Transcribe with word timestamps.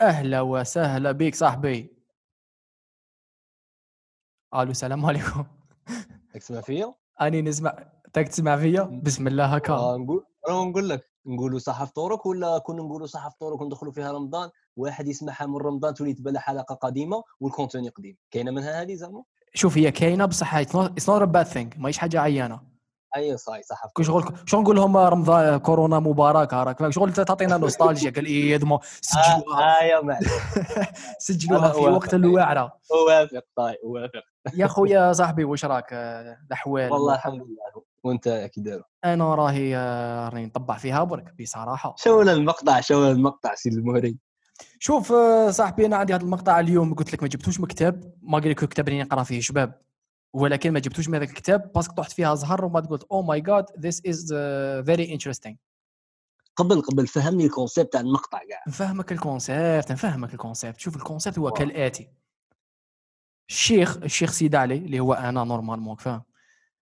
أهلا 0.00 0.40
وسهلا 0.40 1.12
بك 1.12 1.34
صاحبي. 1.34 1.98
ألو 4.54 4.70
السلام 4.70 5.06
عليكم. 5.06 5.46
تسمع 6.34 6.60
فيا؟ 6.60 6.94
أني 7.20 7.42
نسمع 7.42 7.92
تاك 8.12 8.28
تسمع 8.28 8.56
فيا 8.56 8.82
بسم 8.82 9.26
الله 9.26 9.44
هكا 9.44 9.72
آه 9.72 9.96
نقول 9.96 10.24
راه 10.48 10.64
نقول 10.64 10.88
لك 10.88 11.10
نقولوا 11.26 11.58
صحة 11.58 11.84
فطورك 11.84 12.26
ولا 12.26 12.58
كنا 12.58 12.82
نقولوا 12.82 13.06
صحة 13.06 13.28
فطورك 13.28 13.60
وندخلوا 13.60 13.92
فيها 13.92 14.12
رمضان؟ 14.12 14.50
واحد 14.76 15.08
يسمعها 15.08 15.46
من 15.46 15.56
رمضان 15.56 15.94
تولي 15.94 16.14
تبان 16.14 16.38
حلقة 16.38 16.74
قديمة 16.74 17.22
وال 17.40 17.51
contenu 17.51 17.88
قديم. 17.88 18.16
كاينة 18.30 18.50
منها 18.50 18.82
هذه 18.82 18.94
زعما؟ 18.94 19.24
شوف 19.54 19.78
هي 19.78 19.90
كاينة 19.90 20.26
بصح 20.26 20.54
it's 20.54 21.08
not 21.08 21.22
bad 21.22 21.46
thing 21.46 21.70
ماهيش 21.76 21.98
حاجة 21.98 22.20
عيانة. 22.20 22.67
اي 23.16 23.36
صحيح 23.36 23.62
صح 23.62 23.86
كل 23.92 24.04
شغل 24.04 24.34
شغل 24.46 24.62
نقول 24.62 24.76
لهم 24.76 24.96
رمضان 24.96 25.56
كورونا 25.58 25.98
مبارك 25.98 26.52
راك 26.54 26.90
شغل 26.90 27.12
تعطينا 27.12 27.56
نوستالجيا 27.66 28.10
قال 28.10 28.26
إيه 28.26 28.58
سجلوها. 29.00 29.80
آه 29.80 29.84
يا 29.84 30.00
معلم 30.00 30.28
سجلوها 31.18 31.72
في 31.72 31.78
وقت 31.80 32.14
الواعره 32.14 32.72
أوافق 32.92 33.44
طيب 33.56 33.76
أوافق. 33.84 34.22
يا 34.54 34.66
خويا 34.66 35.12
صاحبي 35.12 35.44
واش 35.44 35.64
راك 35.64 35.92
الاحوال 35.92 36.92
والله 36.92 37.14
الحمد 37.14 37.34
لله 37.34 37.82
وأنت 38.04 38.28
كي 38.54 38.60
داير 38.60 38.82
أنا 39.04 39.34
راهي 39.34 39.76
راني 40.32 40.46
نطبع 40.46 40.76
فيها 40.76 41.04
برك 41.04 41.34
بصراحة. 41.42 41.94
شو 41.98 42.22
المقطع 42.22 42.80
شو 42.80 43.10
المقطع 43.10 43.54
سي 43.54 43.68
المهري؟ 43.68 44.16
شوف 44.78 45.12
صاحبي 45.50 45.86
أنا 45.86 45.96
عندي 45.96 46.14
هذا 46.14 46.22
المقطع 46.22 46.60
اليوم 46.60 46.94
قلت 46.94 47.12
لك 47.12 47.22
ما 47.22 47.28
جبتوش 47.28 47.60
مكتب 47.60 48.12
ما 48.22 48.38
قال 48.38 48.50
لك 48.50 48.64
كتاب 48.64 48.88
اللي 48.88 49.02
نقرا 49.02 49.22
فيه 49.22 49.40
شباب. 49.40 49.87
ولكن 50.32 50.72
ما 50.72 50.80
جبتوش 50.80 51.08
من 51.08 51.14
هذاك 51.14 51.28
الكتاب 51.28 51.72
parce 51.72 51.86
que 51.86 51.94
طحت 51.94 52.12
فيها 52.12 52.34
زهر 52.34 52.64
وما 52.64 52.80
قلت 52.80 53.04
oh 53.04 53.22
my 53.22 53.40
God 53.40 53.64
this 53.80 54.02
is 54.06 54.34
very 54.86 55.12
interesting 55.14 55.56
قبل 56.56 56.80
قبل 56.82 57.06
فهمني 57.06 57.44
ال 57.44 57.50
concept 57.50 57.92
تاع 57.92 58.00
المقطع 58.00 58.38
كاع 58.38 58.62
نفهمك 58.68 59.12
ال 59.12 59.22
concept 59.22 59.92
نفهمك 59.92 60.32
ال 60.32 60.38
concept 60.38 60.80
شوف 60.80 60.96
ال 60.96 61.01
concept 61.01 61.38
هو 61.38 61.50
كالآتي. 61.50 62.10
الشيخ 63.50 63.96
الشيخ 63.96 64.30
سيد 64.30 64.54
علي 64.54 64.76
اللي 64.76 65.00
هو 65.00 65.12
أنا 65.12 65.44
normalement 65.44 65.96
فاهم؟ 65.96 66.22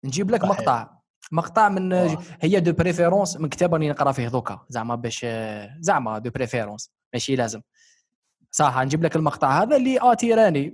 نجيب 0.03 0.31
لك 0.31 0.43
مقطع. 0.43 0.99
مقطع 1.31 1.69
من 1.69 1.93
هي 2.41 2.59
de 2.59 2.73
préférence 2.73 3.37
من 3.37 3.49
كتاب 3.49 3.73
راني 3.73 3.89
نقرأ 3.89 4.11
فيه 4.11 4.27
دوكا 4.27 4.65
زعما 4.69 4.95
باش 4.95 5.25
زعما 5.79 6.19
de 6.19 6.29
préférence 6.29 6.91
ماشي 7.13 7.35
لازم. 7.35 7.61
صح 8.51 8.81
نجيب 8.81 9.03
لك 9.03 9.15
المقطع 9.15 9.61
هذا 9.63 9.75
اللي 9.75 9.99
attira 10.01 10.55
ني 10.55 10.73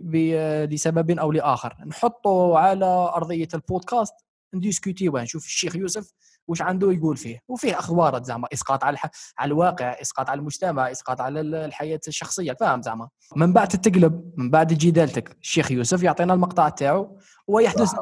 لسبب 0.66 1.12
أو 1.20 1.32
لآخر. 1.32 1.76
نحطه 1.88 2.58
على 2.58 2.86
أرضية 2.86 3.48
البودكاست 3.54 4.14
نديسكوتيوه 4.54 5.22
نشوف 5.22 5.46
الشيخ 5.46 5.76
يوسف 5.76 6.12
واش 6.48 6.62
عنده 6.62 6.92
يقول 6.92 7.18
فيه. 7.18 7.40
وفيه 7.48 7.80
اخبارات 7.80 8.26
زعما 8.26 8.48
إسقاط 8.54 8.84
على 8.84 8.94
الح... 8.94 9.10
على 9.38 9.48
الواقع 9.48 10.02
إسقاط 10.02 10.30
على 10.30 10.40
المجتمع 10.40 10.92
إسقاط 10.92 11.22
على 11.22 11.42
الحياة 11.42 12.00
الشخصية 12.08 12.54
فاهم 12.54 12.82
زعما؟ 12.82 13.10
من 13.36 13.54
بعد 13.54 13.68
تتقلب 13.68 14.34
من 14.38 14.50
بعد 14.50 14.68
تجي 14.68 14.92
دالتك 14.92 15.38
الشيخ 15.42 15.72
يوسف 15.72 16.04
يعطينا 16.04 16.34
المقطع 16.34 16.70
تاعو 16.70 17.20
ويحدث 17.48 17.94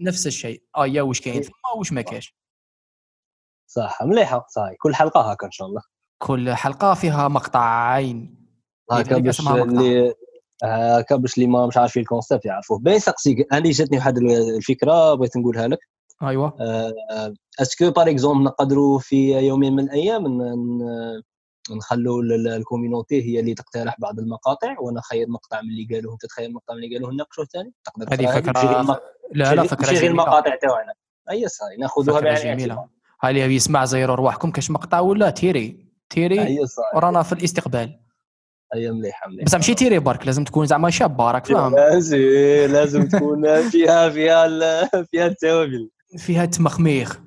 نفس 0.00 0.26
الشيء. 0.26 0.62
آه 0.76 0.86
يا 0.86 1.02
واش 1.02 1.20
كاين 1.20 1.42
ثم 1.42 1.52
واش 1.78 1.92
ما 1.92 2.02
كاش 2.02 2.36
صح 3.66 4.02
مليحة. 4.02 4.46
صحيح. 4.48 4.74
كل 4.80 4.94
حلقة 4.94 5.30
هكا 5.30 5.46
إن 5.46 5.52
شاء 5.52 5.68
الله. 5.68 5.82
كل 6.18 6.54
حلقة 6.54 6.94
فيها 6.94 7.28
مقطعين. 7.28 8.39
هكا 8.90 9.18
باش 9.18 9.40
اللي 9.40 10.14
هكا 10.64 11.16
باش 11.16 11.34
اللي 11.34 11.46
ما 11.46 11.66
مش 11.66 11.76
عارفين 11.76 12.02
الكونسيبت 12.02 12.44
يعرفوه. 12.44 12.78
باين 12.78 12.98
سقسيك 12.98 13.52
أنا 13.52 13.70
جاتني 13.70 13.98
واحد 13.98 14.18
الفكرة 14.18 15.14
بغيت 15.14 15.36
نقولها 15.36 15.68
لك. 15.68 15.78
ايوا 16.22 16.50
est-ce 17.60 17.80
que 17.80 17.90
par 17.90 18.10
exemple 18.10 18.44
نقدروا 18.44 18.98
في 18.98 19.38
يوم 19.38 19.60
من 19.60 19.80
الأيام 19.80 20.22
نخلوا 21.70 22.22
ال 22.56 22.63
community 22.63 23.22
هي 23.22 23.40
اللي 23.40 23.54
تقترح 23.54 23.96
بعض 24.00 24.18
المقاطع 24.18 24.76
وأنا 24.80 25.00
خير 25.00 25.28
مقطع 25.28 25.60
من 25.62 25.68
اللي 25.68 25.88
قالوه 25.94 26.12
أنت 26.12 26.26
تخيل 26.26 26.52
مقطع 26.52 26.74
من 26.74 26.84
اللي 26.84 26.96
قالوه 26.96 27.12
نناقشوه 27.12 27.44
ثاني. 27.44 27.72
تقدر 27.84 28.14
هذه 28.14 28.40
فكره 28.40 28.82
لا 29.32 29.54
لا 29.54 29.62
فكرة 29.62 29.86
جميلة. 29.86 30.06
المقاطع 30.06 30.56
تاعنا. 30.56 30.92
أي 31.30 31.48
صحيح. 31.48 31.78
نأخذوها 31.78 32.20
بعين 32.20 32.56
جميلة. 32.56 32.86
هل 33.20 33.36
يسمع 33.36 33.84
زيروا 33.84 34.16
رواحكم 34.16 34.50
كاش 34.50 34.70
مقطع 34.70 35.00
ولا 35.00 35.30
تيري 35.30 35.86
تيري 36.10 36.58
ورانا 36.94 37.22
في 37.22 37.32
الاستقبال. 37.32 37.98
اي 38.74 38.90
مليحه 38.90 39.28
مليحه 39.28 39.44
بس 39.44 39.54
ماشي 39.54 39.74
تيري 39.74 39.98
برك 39.98 40.26
لازم 40.26 40.44
تكون 40.44 40.66
زعما 40.66 40.90
شاب 40.90 41.20
راك 41.20 41.46
فاهم؟ 41.46 41.74
لازم 42.72 43.08
تكون 43.08 43.70
فيها 43.70 44.10
فيها 44.10 44.48
فيها 45.02 45.26
التوابل. 45.26 45.90
فيها 46.18 46.44
التمخميخ 46.44 47.20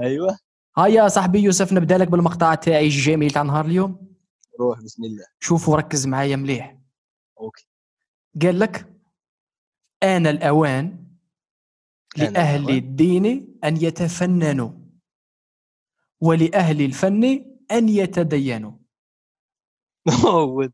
أيوه. 0.00 0.38
هيا 0.78 1.08
صاحبي 1.08 1.40
يوسف 1.40 1.72
نبدأ 1.72 1.98
لك 1.98 2.08
بالمقطع 2.08 2.54
تاعي 2.54 2.84
الجميل 2.86 3.30
تاع 3.30 3.42
نهار 3.42 3.64
اليوم. 3.64 4.12
روح 4.60 4.80
بسم 4.80 5.04
الله. 5.04 5.24
شوف 5.40 5.68
وركز 5.68 6.06
معايا 6.06 6.36
مليح. 6.36 6.78
أوكي. 7.40 7.68
قال 8.42 8.58
لك 8.58 8.86
آن 10.02 10.26
الأوان. 10.26 11.02
لأهل 12.16 12.70
الدين 12.70 13.56
أن 13.64 13.76
يتفننوا 13.76 14.70
ولأهل 16.20 16.82
الفن 16.82 17.44
أن 17.70 17.88
يتدينوا. 17.88 18.72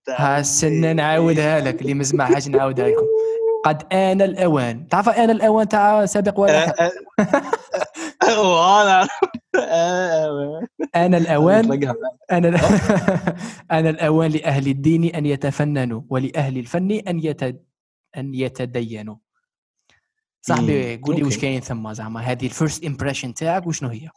ها 0.09 0.41
السنة 0.41 0.93
نعاودها 0.93 1.61
لك 1.61 1.83
اللي 1.83 1.95
ما 1.95 2.05
سمعهاش 2.05 2.49
نعاودها 2.49 2.89
لكم 2.89 3.07
قد 3.65 3.93
آن 3.93 4.23
الأوان 4.23 4.89
تعرف 4.89 5.09
آن 5.09 5.31
الأوان 5.31 5.69
تاع 5.69 6.07
سابق 6.07 6.41
ولاحق 6.41 6.93
وآن 8.39 9.09
آن 10.97 11.15
الأوان 11.15 11.73
آن 12.33 12.61
آن 13.71 13.91
الأوان 13.91 14.31
لأهل 14.31 14.67
الدين 14.67 15.05
أن 15.05 15.27
يتفننوا 15.27 16.03
ولأهل 16.11 16.59
الفن 16.59 16.91
أن 16.91 17.21
يت 17.21 17.43
أن 18.17 18.35
يتدينوا 18.35 19.17
صاحبي 20.43 20.97
قول 20.97 21.17
لي 21.17 21.23
واش 21.23 21.39
كاين 21.39 21.61
ثم 21.61 21.93
زعما 21.93 22.21
هذه 22.21 22.47
ال 22.47 22.53
first 22.53 22.85
impression 22.85 23.35
تاعك 23.35 23.67
وشنو 23.67 23.89
هي؟ 23.89 24.09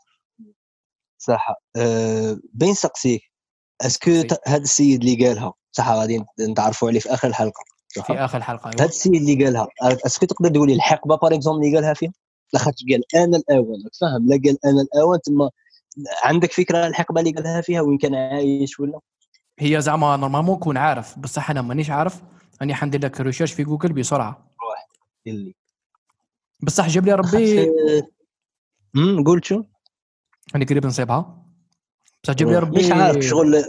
صح 1.18 1.48
أه 1.76 2.38
بين 2.54 2.74
سقسيك 2.74 3.31
est-ce 3.82 4.02
que 4.02 4.12
هذا 4.48 4.64
السيد 4.64 5.02
اللي 5.04 5.28
قالها 5.28 5.54
صح 5.72 5.90
غادي 5.90 6.24
نتعرفوا 6.40 6.90
عليه 6.90 7.00
في 7.00 7.14
آخر 7.14 7.28
الحلقة. 7.28 7.64
في 7.90 8.14
آخر 8.14 8.38
الحلقة 8.38 8.70
هذا 8.70 8.86
السيد 8.86 9.16
اللي 9.16 9.46
قالها 9.46 9.68
est-ce 9.82 10.11
que 10.11 10.26
تقدر 10.26 10.50
تقول 10.50 10.68
لي 10.68 10.74
الحقبة 10.74 11.16
par 11.16 11.34
exemple 11.34 11.66
اللي 11.66 11.76
قالها 11.76 11.94
فيها؟ 11.94 12.12
لاخاطش 12.54 12.84
قال 12.92 13.04
آن 13.16 13.38
الاوان 13.38 13.80
فاهم؟ 14.02 14.30
لا 14.30 14.42
قال 14.46 14.58
آن 14.66 14.82
الاوان 14.82 15.20
ثم 15.20 15.48
عندك 16.24 16.52
فكرة 16.52 16.88
الحقبة 16.88 17.20
اللي 17.20 17.32
قالها 17.32 17.62
فيها 17.62 17.82
وين 17.82 17.98
كان 17.98 18.16
عايش 18.16 18.80
ولا؟ 18.80 19.00
هي 19.60 19.82
زعما 19.82 20.18
normalement 20.18 20.56
نكون 20.56 20.78
عارف. 20.78 21.20
بصح 21.20 21.50
أنا 21.50 21.62
مانيش 21.62 21.90
عارف. 21.90 22.22
راني 22.62 22.74
حندير 22.74 23.02
لك 23.06 23.22
recherche 23.22 23.54
في 23.54 23.64
جوجل 23.64 23.94
بسرعة. 23.94 24.52
روح 24.62 24.88
اللي 25.28 25.56
بصح 26.64 26.88
جاب 26.88 27.06
لي 27.06 27.14
ربي 27.14 27.72
أمم 28.96 29.24
قول 29.24 29.46
شو؟ 29.46 29.64
راني 30.54 30.66
قريب 30.66 30.86
نصيبها. 30.86 31.41
بصح 32.24 32.34
جاب 32.34 32.50
لي 32.50 32.58
ربي 32.58 32.80
مش 32.80 32.92
عارف 32.92 33.26
شغل 33.26 33.64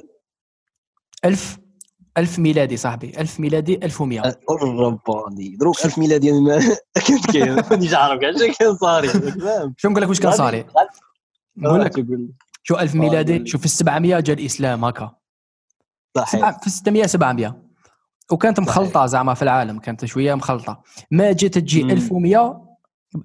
ألف 1.24 1.58
ألف 2.18 2.38
ميلادي 2.38 2.76
صاحبي 2.76 3.12
ألف 3.18 3.40
ميلادي 3.40 3.74
1100 3.74 4.22
رباني 4.50 5.56
دروك 5.56 5.84
1000 5.84 5.98
ميلادي 5.98 6.30
كنت 7.06 7.30
كاين 7.32 7.62
مانيش 7.70 7.94
عارف 7.94 8.20
كاع 8.20 8.52
كان 8.58 8.76
صاري؟ 8.76 9.08
شو 9.76 9.88
نقول 9.88 10.02
لك 10.02 10.08
واش 10.08 10.20
كان 10.20 10.32
صاري؟ 10.32 10.66
نقول 11.56 11.80
لك 11.80 12.06
شو 12.62 12.78
1000 12.78 12.94
ميلادي؟ 12.94 13.46
شوف 13.46 13.62
في 13.62 13.68
700 13.68 14.20
جا 14.20 14.32
الإسلام 14.32 14.84
هكا. 14.84 15.14
صحيح. 16.16 16.62
في 16.62 16.70
600 16.70 17.06
700 17.06 17.62
وكانت 18.32 18.60
مخلطة 18.60 19.06
زعما 19.06 19.34
في 19.34 19.42
العالم 19.42 19.78
كانت 19.78 20.04
شوية 20.04 20.34
مخلطة. 20.34 20.82
ما 21.10 21.32
جات 21.32 21.58
تجي 21.58 21.82
1100 21.82 22.71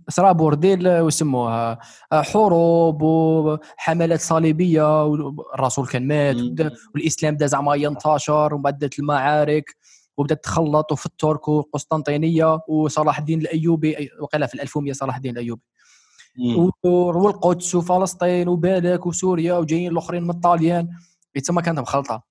صرا 0.10 0.32
بورديل 0.32 0.88
ويسموها 0.88 1.80
حروب 2.14 3.02
وحملات 3.02 4.20
صليبية 4.22 5.06
والرسول 5.06 5.88
كان 5.88 6.08
مات 6.08 6.36
والإسلام 6.96 7.36
بدا 7.36 7.48
زعما 7.48 7.76
ينتشر 7.76 8.54
وبدات 8.54 9.00
المعارك 9.00 9.76
وبدأت 10.18 10.44
تخلط 10.44 10.92
وفي 10.92 11.06
الترك 11.06 11.48
والقسطنطينية 11.48 12.60
وصلاح 12.68 13.20
الدين 13.20 13.42
الأيوبي 13.42 14.10
وقيل 14.22 14.48
في 14.48 14.54
ال 14.56 14.62
1100 14.62 14.94
صلاح 14.94 15.16
الدين 15.16 15.32
الأيوبي. 15.32 15.62
والقدس 16.84 17.76
وفلسطين 17.76 18.48
وبالك 18.48 19.06
وسوريا 19.06 19.54
وجايين 19.58 19.92
الآخرين 19.92 20.24
من 20.24 20.30
الطاليان. 20.30 20.90
تما 21.46 21.62
كانت 21.62 21.80
مخلطه 21.80 22.24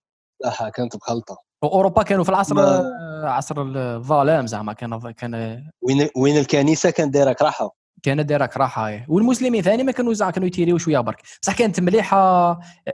صح 0.44 0.68
كانت 0.68 0.96
مخلطه 0.96 1.45
واوروبا 1.62 2.02
كانوا 2.02 2.24
في 2.24 2.30
العصر 2.30 2.54
ما... 2.54 2.92
عصر 3.24 3.54
الظلام 3.62 4.46
زعما 4.46 4.72
كان 4.72 5.10
كان 5.12 5.64
وين 5.82 6.08
وين 6.16 6.36
الكنيسة 6.38 6.90
كانت 6.90 7.14
دايره 7.14 7.32
كراحه 7.32 7.76
كانت 8.02 8.28
دايره 8.28 8.46
كراحه 8.46 9.04
والمسلمين 9.08 9.62
ثاني 9.62 9.82
ما 9.82 9.92
كانوا 9.92 10.14
زعما 10.14 10.30
كانوا 10.30 10.48
يتيريو 10.48 10.78
شوية 10.78 10.98
برك. 10.98 11.22
بصح 11.42 11.58
كانت 11.58 11.80
مليحة 11.80 12.18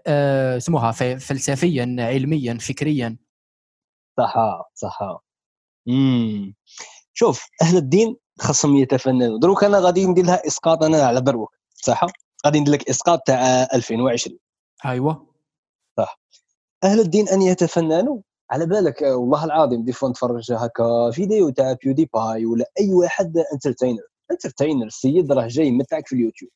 آه 0.06 0.56
اسموها 0.56 0.93
فلسفيا 0.93 1.97
علميا 1.99 2.59
فكريا. 2.59 3.17
صح 4.19 4.35
صح. 4.75 5.23
امم 5.88 6.55
شوف 7.12 7.47
أهل 7.62 7.76
الدين 7.76 8.17
خاصهم 8.41 8.76
يتفننوا. 8.76 9.38
دروك 9.38 9.64
أنا 9.64 9.79
غادي 9.79 10.06
ندير 10.06 10.25
لها 10.25 10.47
إسقاط 10.47 10.82
أنا 10.82 11.03
على 11.03 11.20
بروك 11.20 11.56
صح؟ 11.75 12.06
غادي 12.47 12.61
ندير 12.61 12.75
لك 12.75 12.88
إسقاط 12.88 13.20
تاع 13.26 13.69
2020 13.75 14.38
ايوا 14.87 15.14
صح. 15.99 16.20
أهل 16.85 17.00
الدين 17.00 17.29
أن 17.29 17.43
يتفننوا 17.43 18.20
على 18.52 18.66
بالك 18.66 19.02
آه، 19.02 19.16
والله 19.16 19.44
العظيم 19.44 19.84
des 19.85 19.93
fois 19.93 20.09
نتفرج 20.08 20.52
هكا 20.52 21.10
فيديو 21.10 21.50
تاع 21.50 21.72
PewDiePie 21.85 22.47
ولا 22.46 22.64
أي 22.81 22.94
واحد 22.94 23.38
entertainer 23.53 24.03
entertainer 24.31 24.87
السيد 24.87 25.32
راه 25.32 25.46
جاي 25.49 25.66
يمتعك 25.66 26.06
في 26.08 26.14
اليوتيوب. 26.14 26.50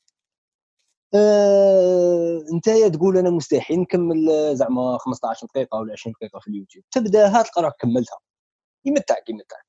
آه، 1.14 2.42
انت 2.54 2.70
تقول 2.94 3.18
أنا 3.18 3.30
مستحيل 3.30 3.80
نكمل 3.80 4.30
آه، 4.30 4.52
زعما 4.54 4.98
15 4.98 5.46
دقيقة 5.46 5.78
ولا 5.78 5.92
20 5.92 6.14
دقيقة 6.20 6.40
في 6.40 6.48
اليوتيوب. 6.48 6.84
تبداها 6.90 7.42
تلقى 7.42 7.62
راك 7.62 7.74
كملتها. 7.80 8.18
يمتعك 8.84 9.30
يمتعك. 9.30 9.66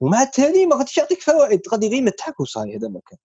ومع 0.00 0.22
التالي 0.22 0.66
ما 0.66 0.76
غاديش 0.76 0.98
يعطيك 0.98 1.20
فوائد 1.22 1.60
غادي 1.72 1.88
غير 1.88 1.98
يمتعك 1.98 2.40
وصاي 2.40 2.76
هذا 2.76 2.88
ما 2.88 3.00
كان. 3.06 3.18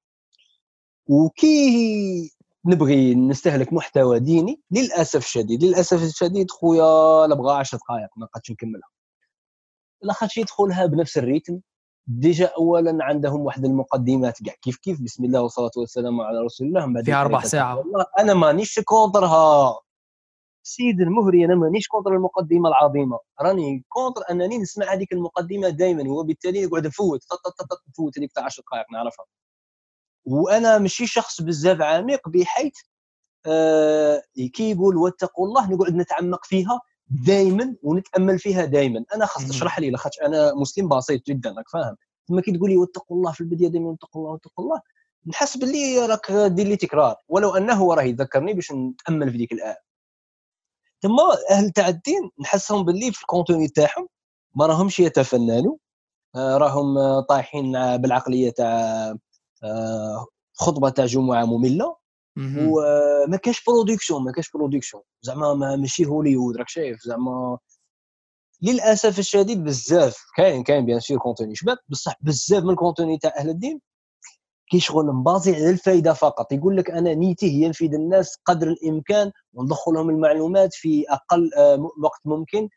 وكي 1.07 2.31
نبغي 2.65 3.15
نستهلك 3.15 3.73
محتوى 3.73 4.19
ديني 4.19 4.61
للأسف 4.71 5.25
الشديد. 5.25 5.63
للأسف 5.63 6.03
الشديد 6.03 6.51
خويا 6.51 7.27
لا 7.27 7.35
بغى 7.35 7.53
10 7.53 7.77
دقائق 7.77 8.09
ما 8.17 8.25
قدش 8.25 8.51
نكملها. 8.51 8.89
لاخاطش 10.01 10.37
يدخلها 10.37 10.85
بنفس 10.85 11.17
ال 11.17 11.23
rythme. 11.23 11.59
déjà 12.07 12.45
اولا 12.57 12.97
عندهم 13.01 13.41
واحد 13.41 13.65
المقدمات 13.65 14.43
كاع. 14.43 14.53
كيف 14.61 14.77
كيف؟ 14.77 15.01
بسم 15.01 15.25
الله 15.25 15.41
والصلاة 15.41 15.71
والسلام 15.77 16.21
على 16.21 16.39
رسول 16.39 16.67
الله. 16.67 17.03
في 17.03 17.13
أربع 17.13 17.41
ساعات 17.41 17.85
أنا 18.19 18.33
مانيش 18.33 18.79
contre 18.79 19.65
ها 19.65 19.79
سيد 20.63 21.01
المهري 21.01 21.45
أنا 21.45 21.55
مانيش 21.55 21.87
contre 21.87 22.13
المقدمة 22.13 22.69
العظيمة. 22.69 23.19
راني 23.41 23.85
contre 23.89 24.21
أنني 24.31 24.57
نسمع 24.57 24.93
هذيك 24.93 25.13
المقدمة 25.13 25.69
دائما 25.69 26.11
وبالتالي 26.11 26.65
نقعد 26.65 26.87
نفوت. 26.87 27.21
نفوت 27.89 28.17
هذيك 28.17 28.31
تاع 28.31 28.43
10 28.43 28.63
دقائق 28.63 28.85
نعرفها. 28.93 29.25
وأنا 30.25 30.77
ماشي 30.77 31.07
شخص 31.07 31.41
بزاف 31.41 31.81
عميق 31.81 32.29
بحيث 32.29 32.73
آه 33.45 34.21
كي 34.53 34.71
يقول 34.71 34.97
واتقوا 34.97 35.47
الله 35.47 35.71
نقعد 35.71 35.95
نتعمق 35.95 36.45
فيها 36.45 36.81
دائما 37.09 37.75
ونتأمل 37.83 38.39
فيها 38.39 38.65
دائما 38.65 39.05
أنا 39.15 39.25
خاص 39.25 39.47
تشرح 39.47 39.79
لي 39.79 39.89
لاخاطش 39.89 40.19
أنا 40.21 40.53
مسلم 40.53 40.87
بسيط 40.89 41.25
جدا 41.27 41.53
راك 41.57 41.69
فاهم. 41.69 41.95
ثم 42.27 42.39
كي 42.39 42.51
تقول 42.51 42.69
لي 42.69 42.77
واتقوا 42.77 43.17
الله 43.17 43.31
في 43.31 43.41
البداية 43.41 43.69
دائما 43.69 43.89
واتقوا 43.89 44.21
الله 44.21 44.31
واتقوا 44.31 44.65
الله 44.65 44.81
نحس 45.27 45.57
باللي 45.57 46.05
راك 46.05 46.31
دير 46.31 46.67
لي 46.67 46.75
تكرار. 46.75 47.15
ولو 47.27 47.55
أنه 47.57 47.93
راه 47.93 48.03
يذكرني 48.03 48.53
باش 48.53 48.71
نتأمل 48.71 49.31
في 49.31 49.37
ديك 49.37 49.51
الايه 49.51 49.77
ثم 51.01 51.17
أهل 51.51 51.71
تاع 51.71 51.87
الدين 51.87 52.31
نحسهم 52.41 52.85
باللي 52.85 53.11
في 53.11 53.21
ال 53.21 53.27
contenu 53.27 53.67
تاعهم 53.67 54.07
ما 54.55 54.65
راهمش 54.65 54.99
يتفننوا 54.99 55.77
آه، 56.35 56.57
راهم 56.57 57.19
طايحين 57.19 57.97
بالعقلية 57.97 58.49
تاع 58.49 59.15
خطبة 60.53 60.89
تاع 60.89 61.05
جمعة 61.05 61.45
مملة 61.45 61.95
وما 63.27 63.37
كاش 63.37 63.63
production 63.67 64.23
ما 64.23 64.31
كاش 64.31 64.51
production 64.51 65.03
زعما 65.21 65.75
ماشي 65.75 66.05
هوليوود 66.05 66.57
راك 66.57 66.69
شايف؟ 66.69 67.01
زعما 67.03 67.57
للأسف 68.61 69.19
الشديد 69.19 69.63
بزاف 69.63 70.17
كاين 70.37 70.63
كاين 70.63 70.85
bien 70.85 70.99
sûr 70.99 71.17
contenu 71.17 71.55
شباب 71.55 71.77
بصح 71.89 72.15
بزاف 72.21 72.63
من 72.63 72.69
ال 72.69 72.75
contenu 72.75 73.17
تاع 73.17 73.33
أهل 73.37 73.49
الدين 73.49 73.81
كيشغل 74.71 75.05
مبازي 75.05 75.55
على 75.55 75.69
الفائده 75.69 76.13
فقط. 76.13 76.51
يقول 76.51 76.77
لك 76.77 76.91
أنا 76.91 77.13
نيتي 77.13 77.51
هي 77.51 77.69
نفيد 77.69 77.93
الناس 77.93 78.37
قدر 78.45 78.67
الإمكان 78.67 79.31
وندخل 79.53 79.91
لهم 79.93 80.09
المعلومات 80.09 80.73
في 80.73 81.05
أقل 81.09 81.49
آه، 81.57 81.89
وقت 82.03 82.21
ممكن. 82.25 82.63
آه، 82.63 82.69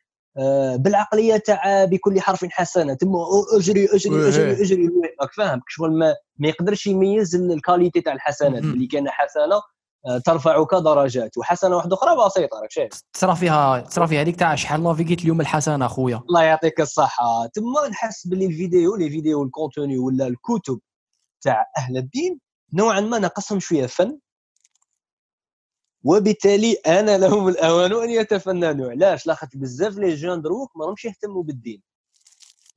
بالعقلية 0.76 1.36
تاع 1.36 1.84
بكل 1.84 2.20
حرف 2.20 2.44
حسنة. 2.44 2.94
تم 2.94 3.12
أجري 3.56 3.84
أجري 3.84 4.28
أجري 4.28 4.62
أجري. 4.62 4.88
راك 5.20 5.32
فاهم؟ 5.32 5.60
شغل 5.68 5.98
ما, 5.98 6.14
ما 6.38 6.48
يقدرش 6.48 6.86
يميز 6.86 7.34
ال 7.34 7.42
qualité 7.42 8.00
تاع 8.00 8.12
الحسنات 8.12 8.62
اللي 8.62 8.86
كان 8.86 9.08
حسنة 9.08 9.62
آه، 10.06 10.18
ترفعك 10.18 10.74
درجات. 10.74 11.38
وحسنة 11.38 11.76
واحدة 11.76 11.96
أخرى 11.96 12.26
بسيطة 12.26 12.60
راك 12.62 12.70
شايف 12.70 13.02
تصرا 13.12 13.34
فيها 13.34 13.80
تصرا 13.80 14.06
فيها 14.06 14.20
هذيك 14.20 14.36
تاع 14.36 14.54
شحال 14.54 14.84
لافي 14.84 15.04
قلت 15.04 15.20
اليوم 15.20 15.40
الحسنة 15.40 15.86
اخويا 15.86 16.16
الله 16.28 16.42
يعطيك 16.42 16.80
الصحة. 16.80 17.48
ثم 17.54 17.90
نحس 17.90 18.26
باللي 18.26 18.46
الفيديو 18.46 18.96
لي 18.96 19.10
فيديو 19.10 19.42
ال 19.42 19.49
contenu 19.49 19.98
ولا 19.98 20.26
الكتب 20.26 20.80
تاع 21.42 21.66
أهل 21.78 21.96
الدين 21.96 22.40
نوعا 22.72 23.00
ما 23.00 23.18
ناقصهم 23.18 23.60
شوية 23.60 23.86
فن. 23.86 24.18
وبالتالي 26.04 26.72
أنا 26.72 27.18
لهم 27.18 27.48
الأوان 27.48 27.92
أن 27.92 28.10
يتفننوا. 28.10 28.90
علاش؟ 28.90 29.26
لاخاطر 29.26 29.58
بزاف 29.58 29.96
لي 29.96 30.14
جون 30.14 30.42
دروك 30.42 30.76
ما 30.76 30.86
راهمش 30.86 31.04
يهتموا 31.04 31.42
بالدين. 31.42 31.82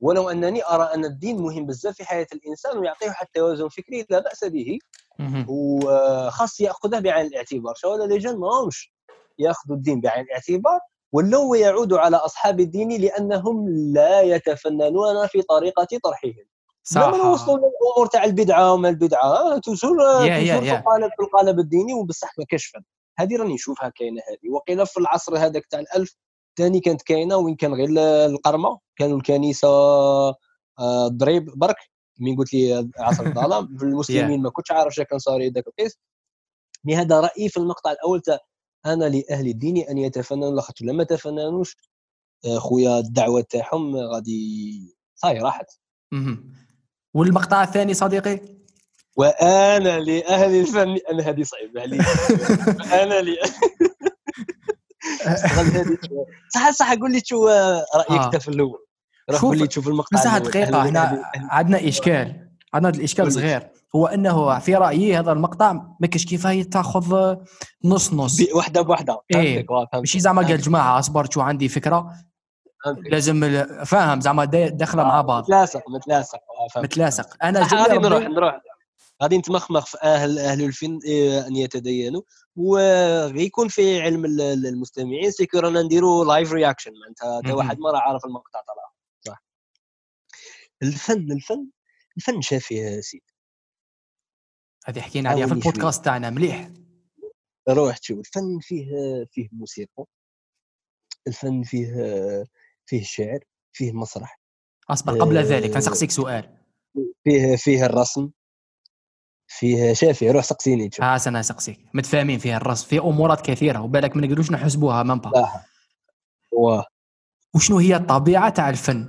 ولو 0.00 0.30
أنني 0.30 0.64
أرى 0.64 0.94
أن 0.94 1.04
الدين 1.04 1.42
مهم 1.42 1.66
بزاف 1.66 1.94
في 1.96 2.04
حياة 2.04 2.26
الإنسان 2.32 2.78
ويعطيه 2.78 3.10
حتى 3.10 3.30
توازن 3.34 3.68
فكري 3.68 4.06
لا 4.10 4.18
بأس 4.18 4.44
به. 4.44 4.78
وخاص 5.48 6.60
يأخذه 6.60 6.98
بعين 6.98 7.26
الاعتبار. 7.26 7.74
شو 7.74 8.04
لي 8.04 8.18
جون 8.18 8.36
ما 8.36 8.70
يأخذوا 9.38 9.76
الدين 9.76 10.00
بعين 10.00 10.24
الاعتبار 10.24 10.80
ولو 11.12 11.54
يعودوا 11.54 11.98
على 11.98 12.16
أصحاب 12.16 12.60
الدين 12.60 13.00
لأنهم 13.00 13.68
لا 13.68 14.20
يتفننون 14.20 15.26
في 15.26 15.42
طريقة 15.42 15.88
طرحهم. 16.02 16.44
صح. 16.82 17.00
لما 17.00 17.30
وصلوا 17.30 17.56
للامور 17.58 18.06
تاع 18.12 18.24
البدعة 18.24 18.72
وما 18.72 18.88
البدعة. 18.88 19.58
توجور 19.58 19.98
في 20.60 20.72
القالب 20.72 21.10
في 21.16 21.22
القالب 21.22 21.58
الديني 21.58 21.94
وبصح 21.94 22.38
ما 22.38 22.44
كاش 22.44 22.66
فن 22.66 22.82
هذه 23.18 23.36
راني 23.36 23.54
نشوفها 23.54 23.88
كاينة 23.88 24.22
هذه 24.30 24.50
وقيلا 24.50 24.84
في 24.84 25.00
العصر 25.00 25.36
هذاك 25.36 25.66
تاع 25.66 25.80
الألف 25.80 26.16
ثاني 26.56 26.80
كانت 26.80 27.02
كاينة 27.02 27.36
وين 27.36 27.56
كان 27.56 27.74
غير 27.74 27.88
القرمة 28.26 28.78
كانوا 28.96 29.16
الكنيسة 29.16 29.68
الضريب. 30.80 31.48
آه، 31.48 31.54
برك 31.56 31.76
من 32.20 32.36
قلت 32.36 32.54
لي 32.54 32.90
عصر 32.98 33.26
الظلام 33.26 33.66
في 33.78 33.84
المسلمين 33.84 34.42
ما 34.42 34.50
كنتش 34.50 34.70
عارف 34.70 34.94
شكون 34.94 35.18
صار 35.18 35.42
ذاك 35.42 35.66
القيس. 35.66 35.98
مي 36.84 36.96
هذا 36.96 37.20
رأيي 37.20 37.48
في 37.48 37.56
المقطع 37.56 37.92
الأول 37.92 38.20
تاع 38.20 38.38
أنا 38.86 39.04
لأهل 39.04 39.46
الدين 39.46 39.78
أن 39.78 39.98
يتفننوا 39.98 40.54
لاخاطر 40.54 40.84
لما 40.84 41.04
تفننوش 41.04 41.76
آه، 42.44 42.58
خويا 42.58 42.98
الدعوة 42.98 43.40
تاعهم 43.40 43.96
غادي 43.96 44.96
صاي 45.14 45.38
راحت. 45.38 45.66
والمقطع 47.14 47.62
الثاني 47.62 47.94
صديقي؟ 47.94 48.55
وأنا 49.16 50.00
لأهل 50.00 50.60
الفن 50.60 50.96
أنا 51.10 51.22
هذه 51.22 51.42
صعيبة 51.42 51.80
علي 51.80 52.00
أنا 53.02 53.20
ل 53.20 53.36
صح 56.54 56.70
صح 56.70 56.94
قول 56.94 57.12
لي 57.12 57.22
شو 57.24 57.48
رأيك 57.48 58.22
أنت 58.22 58.36
في 58.36 58.48
الأول؟ 58.48 58.78
قول 59.40 59.58
لي 59.58 59.66
تشوف 59.66 59.88
المقطع 59.88 60.18
مساحة 60.18 60.38
دقيقة 60.38 60.82
إحنا 60.82 61.22
عندنا 61.50 61.88
إشكال. 61.88 62.48
عندنا 62.74 62.92
الإشكال 62.92 63.32
صغير. 63.32 63.70
هو 63.96 64.06
أنه 64.06 64.58
في 64.58 64.74
رأيي 64.74 65.18
هذا 65.18 65.32
المقطع 65.32 65.72
ما 65.72 66.06
كاش 66.06 66.24
كيفاه 66.26 66.62
تاخذ 66.62 67.36
نص 67.84 68.12
نص. 68.12 68.40
وحده 68.54 68.82
بوحدة. 68.82 69.20
إيه. 69.34 69.66
ماشي 69.94 70.20
زعما 70.20 70.42
قال 70.42 70.60
جماعة 70.60 70.98
أصبر 70.98 71.30
شو 71.30 71.40
عندي 71.40 71.68
فكرة. 71.68 72.12
لازم 73.10 73.64
فاهم 73.84 74.20
زعما 74.20 74.44
داخلة 74.44 75.02
مع 75.02 75.20
بعض. 75.20 75.42
متلاصق 75.42 75.82
متلاصق. 75.90 76.38
متلاصق. 76.76 77.44
أنا 77.44 77.68
غادي 77.72 77.98
نروح 77.98 78.22
نروح. 78.22 78.60
غادي 79.22 79.38
نتمخمخ 79.38 79.86
في 79.86 79.98
أهل 80.02 80.38
أهل 80.38 80.62
الفن 80.64 80.98
إيه، 81.04 81.46
أن 81.46 81.56
يتدينوا. 81.56 82.22
وغيكون 82.56 83.68
في 83.68 84.00
علم 84.00 84.24
المستمعين 84.66 85.30
سيكو 85.30 85.58
رانا 85.58 85.82
نديروا 85.82 86.24
live 86.24 86.52
reaction 86.52 86.92
معناتها 87.00 87.54
واحد 87.54 87.78
ما 87.78 87.90
راه 87.90 87.98
عارف 87.98 88.24
المقطع 88.24 88.60
طلع. 88.60 88.92
صح. 89.26 89.44
الفن 90.82 91.32
الفن 91.32 91.68
الفن 92.16 92.40
شافي 92.40 93.02
سيد 93.02 93.20
هذه 94.86 95.00
حكينا 95.00 95.30
عليها 95.30 95.46
في 95.46 95.52
البودكاست 95.52 96.04
تاعنا 96.04 96.30
مليح. 96.30 96.70
روح 97.68 97.96
تشوف. 97.96 98.18
الفن 98.18 98.58
فيه 98.60 98.86
فيه 99.30 99.48
موسيقى. 99.52 100.04
الفن 101.26 101.62
فيه 101.62 101.94
فيه 102.86 103.02
شعر 103.02 103.38
فيه 103.72 103.92
مسرح. 103.92 104.40
أصبر 104.90 105.20
قبل 105.20 105.36
ذلك 105.36 105.76
نسقسيك 105.76 106.10
سؤال. 106.10 106.56
فيه 107.24 107.56
فيه 107.56 107.86
الرسم. 107.86 108.30
فيه 109.48 109.92
شافي 109.92 110.30
روح 110.30 110.44
سقسيني 110.44 110.88
تشوف 110.88 111.04
ها 111.04 111.18
أنا 111.26 111.42
سقسيك. 111.42 111.78
متفاهمين 111.94 112.38
فيها 112.38 112.56
الرسم 112.56 112.88
في 112.88 112.98
أمورات 112.98 113.40
كثيرة 113.40 113.80
وبالك 113.80 114.16
ما 114.16 114.26
نقدروش 114.26 114.50
نحسبوها 114.50 115.02
من 115.02 115.18
با 115.18 115.48
واه 116.52 116.84
وشنو 117.54 117.78
هي 117.78 117.96
الطبيعة 117.96 118.48
تاع 118.48 118.68
الفن؟ 118.70 119.08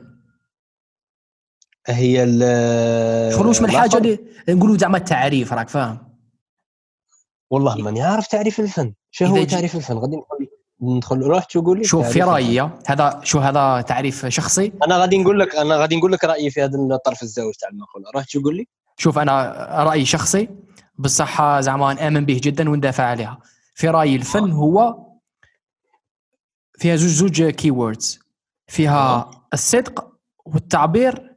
هي 1.88 2.24
ال 2.24 3.34
شنو 3.34 3.52
من 3.52 3.70
الحاجة 3.70 3.98
اللي 3.98 4.20
نقولوا 4.50 4.78
زعما 4.78 4.98
التعريف 4.98 5.54
راك 5.54 5.70
فاهم؟ 5.70 6.08
والله 7.52 7.76
ماني 7.76 8.02
عارف 8.02 8.28
تعريف 8.28 8.60
الفن. 8.60 8.94
شو 9.12 9.26
هو 9.26 9.44
تعريف 9.44 9.76
الفن؟ 9.76 9.98
غادي 9.98 10.18
ندخل 10.82 11.22
روح 11.22 11.44
تقول 11.44 11.78
لي 11.78 11.84
شوف 11.84 12.08
في 12.08 12.22
رأيي 12.22 12.70
هذا 12.88 13.20
شو 13.24 13.40
هذا 13.40 13.82
تعريف 13.82 14.26
شخصي؟ 14.26 14.74
أنا 14.86 14.98
غادي 14.98 15.18
نقول 15.18 15.40
لك 15.40 15.56
أنا 15.56 15.78
غادي 15.78 15.96
نقول 15.96 16.12
لك 16.12 16.24
رأيي 16.24 16.50
في 16.50 16.64
هذا 16.64 16.78
الطرف 16.92 17.24
الزاوج 17.24 17.54
تاع 17.54 17.70
المقولة. 17.70 18.06
روح 18.16 18.26
تقول 18.26 18.58
لي؟ 18.58 18.68
شوف 18.98 19.18
أنا 19.20 19.54
رأيي 19.84 20.06
شخصي 20.06 20.50
بالصحة 20.98 21.62
زعما 21.62 21.94
نامن 21.94 22.26
به 22.26 22.40
جدا 22.44 22.70
وندافع 22.70 23.04
عليها. 23.04 23.40
في 23.76 23.90
رأيي 23.90 24.16
الفن 24.16 24.52
هو 24.52 25.08
فيها 26.80 26.96
زوج 26.96 27.10
زوج 27.10 27.44
keywords 27.44 28.20
فيها 28.68 29.32
الصدق 29.54 30.18
والتعبير 30.46 31.36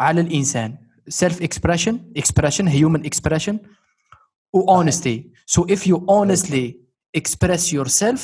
على 0.00 0.20
الإنسان. 0.20 0.78
self 1.08 1.42
expression 1.42 2.12
expression 2.16 2.68
human 2.68 3.06
expression 3.06 3.58
و 4.52 4.82
honesty. 4.82 5.20
So 5.46 5.62
if 5.64 5.86
you 5.86 5.96
honestly 5.96 6.76
express 7.18 7.72
yourself 7.72 8.20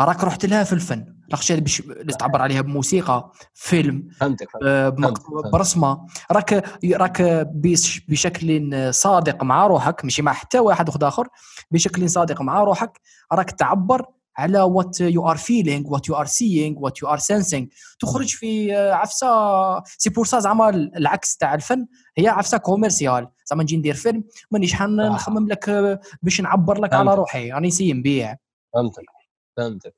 راك 0.00 0.24
رحت 0.24 0.46
لها 0.46 0.64
في 0.64 0.72
الفن. 0.72 1.17
راك 1.32 1.52
باش 1.52 1.82
تعبر 2.18 2.42
عليها 2.42 2.60
بموسيقى 2.60 3.32
فيلم 3.54 4.08
فهمتك 4.20 4.48
آه، 4.64 4.88
برسمة. 5.52 6.06
راك 6.30 6.80
راك 6.84 7.22
بشكل 8.08 8.94
صادق 8.94 9.42
مع 9.42 9.66
روحك 9.66 10.04
ماشي 10.04 10.22
مع 10.22 10.32
حتى 10.32 10.58
واحد 10.58 11.04
آخر 11.04 11.28
بشكل 11.70 12.10
صادق 12.10 12.42
مع 12.42 12.62
روحك 12.64 13.00
راك 13.32 13.50
تعبر 13.50 14.06
على 14.38 14.60
what 14.60 15.00
you 15.00 15.28
are 15.28 15.36
feeling 15.36 15.92
what 15.92 16.08
you 16.08 16.14
are 16.16 16.26
seeing 16.26 16.78
what 16.78 17.02
you 17.02 17.08
are 17.08 17.18
sensing 17.18 17.66
تخرج 18.00 18.28
في 18.34 18.76
آه، 18.76 18.92
عفسة. 18.92 19.28
c'est 19.84 20.10
pour 20.10 20.24
ça 20.26 20.38
زعما 20.38 20.68
العكس 20.68 21.36
تاع 21.36 21.54
الفن 21.54 21.86
هي 22.18 22.28
عفسة 22.28 22.58
commercial 22.58 23.28
زعما 23.46 23.62
نجي 23.62 23.76
ندير 23.76 23.94
فيلم 23.94 24.24
مانيش 24.50 24.82
نخمم 24.82 25.48
لك 25.48 25.68
آه، 25.68 26.00
باش 26.22 26.40
نعبر 26.40 26.80
لك 26.80 26.92
على 26.94 27.14
روحي. 27.14 27.50
راني 27.52 27.68
نسي 27.68 27.92
نبيع 27.92 28.36
فهمتك 28.74 29.02
فهمتك. 29.56 29.94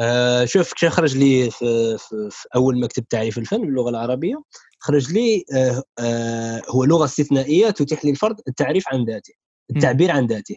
آه 0.00 0.44
شوف 0.44 0.72
كي 0.72 0.90
خرج 0.90 1.16
لي 1.16 1.50
في, 1.50 1.98
في, 1.98 2.28
في 2.30 2.48
أول 2.56 2.80
مكتب 2.80 3.08
تاعي 3.08 3.30
في 3.30 3.38
الفن 3.38 3.60
باللغة 3.60 3.90
العربية 3.90 4.42
خرج 4.78 5.12
لي 5.12 5.44
آه 5.54 5.82
آه 5.98 6.62
هو 6.68 6.84
لغة 6.84 7.04
استثنائية 7.04 7.70
تتيح 7.70 8.04
للفرد 8.04 8.40
التعريف 8.48 8.84
عن 8.88 9.04
ذاته 9.04 9.34
التعبير 9.70 10.10
عن 10.10 10.26
ذاته 10.26 10.56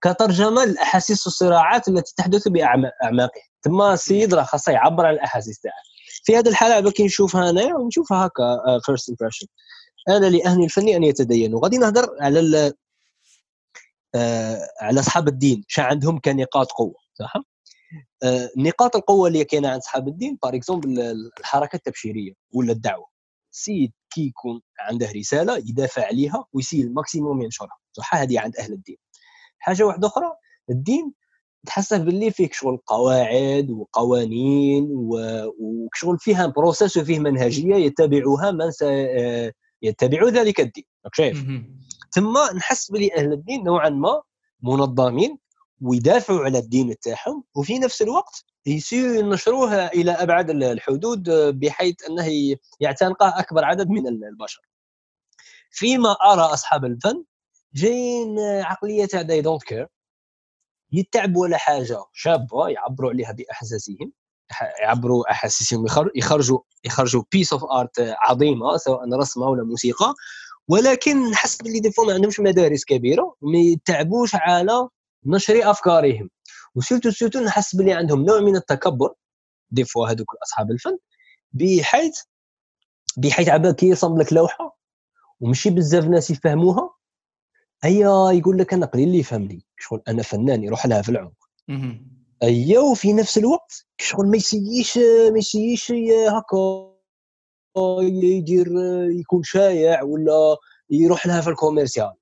كترجمة 0.00 0.64
للاحاسيس 0.64 1.26
والصراعات 1.26 1.88
التي 1.88 2.14
تحدث 2.16 2.48
باعماقه 2.48 3.40
ثم 3.62 3.82
السيد 3.82 4.34
راه 4.34 4.42
خاصه 4.42 4.72
يعبر 4.72 5.06
عن 5.06 5.14
الأحاسيس 5.14 5.60
تاعه. 5.60 5.82
في 6.24 6.36
هذه 6.36 6.48
الحالة 6.48 6.90
كي 6.90 7.04
نشوفها 7.04 7.50
أنا 7.50 7.76
ونشوفها 7.76 8.26
هكا 8.26 8.58
first 8.84 9.08
impression 9.08 9.46
أنا 10.08 10.26
لاهل 10.26 10.64
الفني 10.64 10.96
أن 10.96 11.04
يتدينوا. 11.04 11.60
غادي 11.62 11.78
نهضر 11.78 12.06
على 12.20 12.72
آه 14.14 14.68
على 14.80 15.00
أصحاب 15.00 15.28
الدين 15.28 15.64
شا 15.68 15.82
عندهم 15.82 16.20
كنقاط 16.20 16.72
قوة 16.72 16.94
صح؟ 17.14 17.36
آه 17.36 17.42
نقاط 18.56 18.96
القوة 18.96 19.28
اللي 19.28 19.44
كاينة 19.44 19.68
عند 19.68 19.80
اصحاب 19.80 20.08
الدين 20.08 20.38
par 20.42 20.54
exemple 20.54 21.00
الحركة 21.40 21.76
التبشيرية 21.76 22.32
ولا 22.52 22.72
الدعوة. 22.72 23.06
السيد 23.52 23.92
كي 24.10 24.26
يكون 24.26 24.60
عنده 24.80 25.12
رسالة 25.16 25.56
يدافع 25.56 26.06
عليها 26.06 26.44
ويسير 26.52 26.84
ال 26.84 26.91
maximum 26.91 27.42
ينشرها. 27.42 27.78
صح 27.92 28.14
هذه 28.14 28.40
عند 28.40 28.56
أهل 28.56 28.72
الدين. 28.72 28.96
حاجة 29.58 29.82
واحدة 29.84 30.08
أخرى 30.08 30.32
الدين 30.70 31.12
تحسه 31.66 31.98
باللي 31.98 32.30
فيك 32.30 32.54
شغل 32.54 32.76
قواعد 32.86 33.70
وقوانين 33.70 34.88
وشغل 34.90 36.18
فيها 36.18 36.46
بروسيس 36.46 36.96
وفيه 36.96 37.18
منهجية 37.18 37.74
يتبعها 37.74 38.50
من 38.50 38.70
سيتبع 38.70 40.28
ذلك 40.28 40.60
الدين. 40.60 40.84
شايف 41.12 41.46
ثم 42.10 42.38
نحس 42.56 42.90
بلي 42.90 43.14
أهل 43.16 43.32
الدين 43.32 43.64
نوعا 43.64 43.88
ما 43.88 44.22
منظمين 44.62 45.38
ويدافعوا 45.80 46.44
على 46.44 46.58
الدين 46.58 46.98
تاعهم 46.98 47.44
وفي 47.54 47.78
نفس 47.78 48.02
الوقت 48.02 48.44
يسيروا 48.66 49.16
ينشروه 49.16 49.86
إلى 49.86 50.10
أبعد 50.12 50.50
الحدود 50.50 51.30
بحيث 51.30 51.94
أنه 52.08 52.56
يعتنقه 52.80 53.38
أكبر 53.40 53.64
عدد 53.64 53.88
من 53.88 54.06
البشر. 54.06 54.60
فيما 55.70 56.12
أرى 56.12 56.40
أصحاب 56.42 56.84
الفن 56.84 57.24
جايين 57.74 58.38
عقلية 58.40 59.06
تاع 59.06 59.22
they 59.22 59.40
don't 59.40 59.62
care 59.62 59.88
يتعبوا 60.92 61.46
على 61.46 61.58
حاجة 61.58 62.04
شابة 62.12 62.68
يعبروا 62.68 63.10
عليها 63.10 63.32
بأحاسيسهم 63.32 64.12
يعبروا 64.82 65.30
أحاسيسهم 65.30 65.86
يخرجوا 66.16 66.58
يخرجوا 66.84 67.22
piece 67.32 67.52
of 67.52 67.64
art 67.64 68.00
عظيمة 68.00 68.76
سواء 68.76 69.14
رسمه 69.14 69.46
ولا 69.46 69.64
موسيقى. 69.64 70.14
ولكن 70.68 71.30
نحس 71.30 71.56
باللي 71.56 71.80
دي 71.80 71.92
ما 72.06 72.12
عندهمش 72.14 72.40
مدارس 72.40 72.84
كبيرة 72.84 73.36
ما 73.42 73.58
يتعبوش 73.58 74.30
على 74.34 74.88
نشر 75.28 75.70
أفكارهم. 75.70 76.30
و 76.74 76.79
surtout 76.79 77.10
surtout 77.10 77.40
نحس 77.40 77.76
باللي 77.76 77.92
عندهم 77.92 78.24
نوع 78.24 78.40
من 78.40 78.56
التكبر 78.56 79.14
des 79.70 79.84
fois 79.84 80.08
هذوك 80.08 80.34
أصحاب 80.42 80.70
الفن 80.70 80.98
بحيث 81.52 82.20
بحيث 83.16 83.48
عباك 83.48 83.74
كي 83.76 83.88
يصمم 83.88 84.18
لك 84.20 84.32
لوحة 84.32 84.78
ومشي 85.40 85.70
بزاف 85.70 86.04
ناس 86.04 86.30
يفهموها 86.30 86.90
هيا 87.84 88.30
يقول 88.32 88.58
لك 88.58 88.74
أنا 88.74 88.86
قليل 88.86 89.08
اللي 89.08 89.18
يفهمني 89.18 89.64
شغل 89.78 90.02
أنا 90.08 90.22
فنان 90.22 90.64
يروح 90.64 90.86
لها 90.86 91.02
في 91.02 91.08
العمق 91.08 91.48
أيا 92.42 92.78
وفي 92.80 93.12
نفس 93.12 93.38
الوقت 93.38 93.86
شغل 94.00 94.26
ما 94.30 94.36
يسييش 94.36 94.98
ما 95.32 95.38
يسييش 95.38 95.92
هكا 96.28 96.94
يدير 98.02 98.66
يكون 99.10 99.42
شايع 99.42 100.02
ولا 100.02 100.56
يروح 100.90 101.26
لها 101.26 101.40
في 101.40 101.50
الكوميرسيال. 101.50 102.12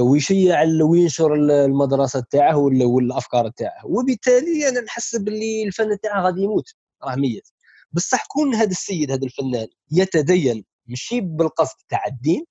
ويشيع 0.00 0.62
وينشر 0.82 1.34
المدرسة 1.34 2.24
تاعه 2.30 2.56
ولا 2.56 2.84
والأفكار 2.84 3.48
تاعه. 3.48 3.86
وبالتالي 3.86 4.68
أنا 4.68 4.80
نحس 4.80 5.16
باللي 5.16 5.64
الفن 5.66 6.00
تاعه 6.00 6.22
غادي 6.22 6.42
يموت 6.42 6.74
راه 7.04 7.14
ميت. 7.16 7.48
بصح 7.92 8.26
كون 8.26 8.54
هذا 8.54 8.70
السيد 8.70 9.10
هذا 9.10 9.24
الفنان 9.24 9.66
يتدين 9.92 10.64
ماشي 10.86 11.20
بالقصد 11.20 11.76
تاع 11.88 12.06
الدين 12.06 12.44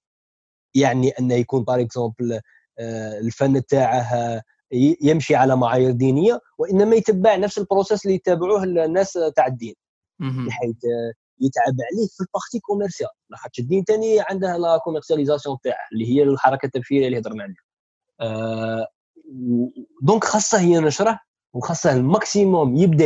يعني 0.75 1.10
انه 1.10 1.36
يكون 1.36 1.63
par 1.63 1.82
exemple 1.82 2.39
آه، 2.80 3.20
الفن 3.20 3.66
تاعه 3.66 4.42
يمشي 5.02 5.36
على 5.36 5.56
معايير 5.56 5.92
دينية 5.92 6.40
وإنما 6.58 6.96
يتبع 6.96 7.36
نفس 7.36 7.58
ال 7.58 7.63
process 7.63 8.06
اللي 8.06 8.16
يتبعوه 8.16 8.63
الناس 8.63 9.13
تاع 9.36 9.48
الدين. 9.48 9.75
بحيث 10.48 10.75
يتعب 11.46 11.76
عليه 11.92 12.08
في 12.08 12.22
ال 12.24 12.29
partie 12.29 12.60
commerciale. 12.60 13.10
لاحظت 13.30 13.60
الدين 13.60 13.84
ثاني 13.84 14.18
عنده 14.20 14.58
la 14.58 14.77
commercialisation 14.77 15.58
تاعه 15.64 15.88
اللي 15.94 16.06
هي 16.08 16.24
الحركة 16.24 16.66
التبشيريه 16.66 17.08
اللي 17.08 17.20
هضرنا 17.20 17.44
عليها 17.44 17.64
آه 18.22 18.88
donc 20.01 20.24
خاصه 20.24 20.60
هي 20.60 20.80
نشره 20.80 21.20
وخاصه 21.54 21.94
ال 21.94 22.04
maximum 22.04 22.75
يبدأ 22.76 23.06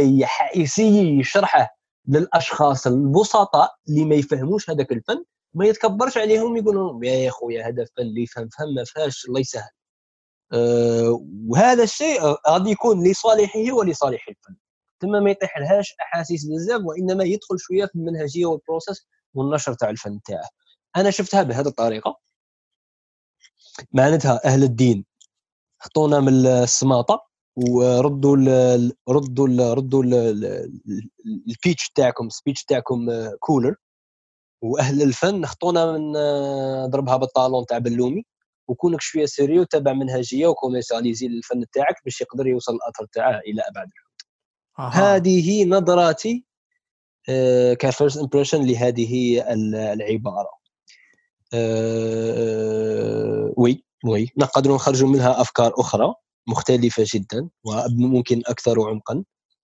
يسيي 0.56 1.20
يشرحه 1.20 1.78
للأشخاص 2.08 2.88
البسطاء 2.88 3.72
اللي 3.90 4.06
ما 4.06 4.16
يفهموش 4.16 4.70
هذاك 4.70 4.92
الفن 4.92 5.24
ما 5.54 5.66
يتكبرش 5.66 6.18
عليهم 6.18 6.58
يقول 6.58 6.76
لهم 6.76 7.04
يا 7.04 7.30
خويا 7.30 7.68
هذا 7.68 7.86
فن 7.86 8.02
اللي 8.04 8.26
فهم 8.26 8.50
فهم 8.50 8.74
ما 8.76 8.84
فيهاش 8.84 9.26
الله 9.28 9.40
يسهل. 9.40 9.70
أه 10.54 11.26
وهذا 11.48 11.84
الشيء 11.84 12.22
غادي 12.50 12.70
يكون 12.70 13.08
لصالحه 13.08 13.72
ولصالح 13.74 14.28
الفن. 14.30 14.56
ثم 15.02 15.10
ما 15.24 15.32
يطيح 15.32 15.58
لهاش 15.58 15.96
أحاسيس 16.02 16.46
بزاف 16.46 16.82
وإنما 16.86 17.24
يدخل 17.24 17.56
شوية 17.60 17.86
في 17.86 17.96
المنهجيه 17.96 18.46
وال 18.46 18.60
process 18.60 19.08
والنشر 19.34 19.74
تاع 19.74 19.90
الفن 19.90 20.22
تاعه. 20.26 20.50
أنا 20.98 21.12
شفتها 21.12 21.44
بهذه 21.44 21.68
الطريقة. 21.68 22.20
معناتها 23.94 24.42
أهل 24.46 24.64
الدين 24.64 25.06
حطونا 25.80 26.20
من 26.20 26.46
السماطة 26.48 27.28
وردوا 27.56 28.38
ال 28.38 28.94
ردوا 29.10 29.48
ال 29.48 29.78
ردوا 29.78 30.04
البيتش 31.48 31.90
تاعكم 31.96 32.28
السبيتش 32.28 32.64
تاعكم 32.64 33.08
كولر 33.40 33.76
وأهل 34.64 35.02
الفن 35.02 35.46
خطونا 35.46 35.92
من 35.92 36.14
ضربها 36.90 37.18
بالطالون 37.18 37.66
تاع 37.66 37.78
بلومي 37.78 38.24
وكونك 38.68 39.02
شوية 39.02 39.26
سيريو 39.26 39.64
تابع 39.64 39.94
منهجية 39.94 40.48
وكوميرسياليزي 40.48 41.28
الفن 41.28 41.66
تاعك 41.74 41.96
باش 42.06 42.22
يقدر 42.22 42.48
يوصل 42.48 42.74
الأثر 42.76 43.06
تاعه 43.14 43.40
إلى 43.40 43.62
أبعد 43.62 43.88
آه. 44.80 44.90
هذه 44.90 45.66
نظراتي 45.66 46.46
آه 47.30 47.74
كفيرست 47.74 48.18
امبريشن 48.18 48.66
لهذه 48.66 49.44
العبارة. 49.94 50.50
آه 51.98 53.54
وي 53.58 53.84
وي. 54.06 54.30
نقدر 54.38 54.76
نخرج 54.76 55.04
منها 55.04 55.42
أفكار 55.42 55.74
أخرى 55.78 56.14
مختلفة 56.48 57.06
جدا 57.14 57.50
وممكن 57.66 58.42
أكثر 58.48 58.90
عمقا. 58.90 59.24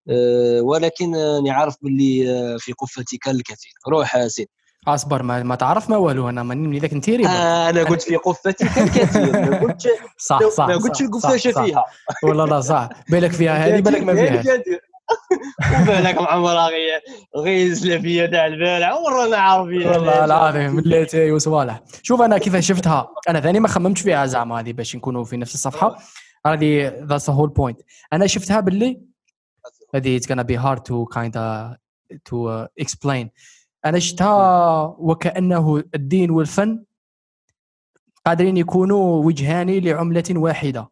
أه 0.09 0.61
ولكن 0.61 1.11
نعرف 1.45 1.75
باللي 1.81 2.31
آه، 2.31 2.57
في 2.59 2.71
قفتك 2.73 3.27
الكثير 3.27 3.71
روح 3.89 4.27
سيد. 4.27 4.47
أصبر 4.87 5.23
ما, 5.23 5.43
ما 5.43 5.55
تعرف 5.55 5.89
ما 5.89 5.97
والو 5.97 6.29
أنا؟ 6.29 6.43
ماني 6.43 6.67
من 6.67 6.77
ذاك 6.79 6.93
نتيري 6.93 7.25
آه 7.27 7.69
أنا 7.69 7.83
قلت 7.83 8.01
في 8.01 8.15
قفتي 8.15 8.49
الكثير 8.63 9.31
ما 9.31 9.57
قلتش 9.63 9.87
صح 10.17 10.39
صح 10.49 10.67
ما 10.67 10.75
قلتش 10.77 11.01
القفاشة 11.01 11.51
فيها. 11.51 11.85
والله 12.23 12.45
لا 12.45 12.61
صح. 12.61 12.89
بالك 13.09 13.31
فيها 13.31 13.67
هذه 13.67 13.81
بالك 13.85 14.01
ما 14.01 14.15
فيهاش 14.15 14.45
وبالك 15.81 16.21
معمر 16.21 16.55
غير 16.55 17.01
غير 17.35 17.73
سلفيه 17.73 18.25
تاع 18.25 18.45
البارح 18.45 18.89
عمرنا 18.89 19.37
عارف 19.37 19.67
فيها 19.67 19.91
والله 19.91 20.25
العظيم 20.25 20.75
مليتي 20.75 21.31
وصوالح 21.31 21.81
شوف 22.01 22.21
أنا 22.21 22.37
كيفاش 22.37 22.67
شفتها. 22.67 23.09
أنا 23.29 23.39
ثاني 23.39 23.59
ما 23.59 23.67
خممتش 23.67 24.01
فيها 24.01 24.25
زعما 24.25 24.59
هذه 24.59 24.73
باش 24.73 24.95
نكونوا 24.95 25.23
في 25.23 25.37
نفس 25.37 25.53
الصفحة. 25.53 25.97
هذه 26.45 26.87
ذاتس 27.03 27.29
هول 27.29 27.49
بوينت 27.49 27.81
أنا 28.13 28.27
شفتها 28.27 28.59
باللي 28.59 29.01
هذه 29.95 30.17
اتس 30.17 30.27
to 30.27 31.05
kind 31.15 31.35
of 31.35 31.77
to 32.29 32.35
uh, 32.35 32.85
explain. 32.85 33.27
أنا 33.85 33.99
شفتها 33.99 34.95
وكأنه 34.99 35.83
الدين 35.95 36.31
والفن 36.31 36.83
قادرين 38.25 38.57
يكونوا 38.57 39.25
وجهان 39.25 39.69
لعملة 39.69 40.23
واحدة. 40.29 40.89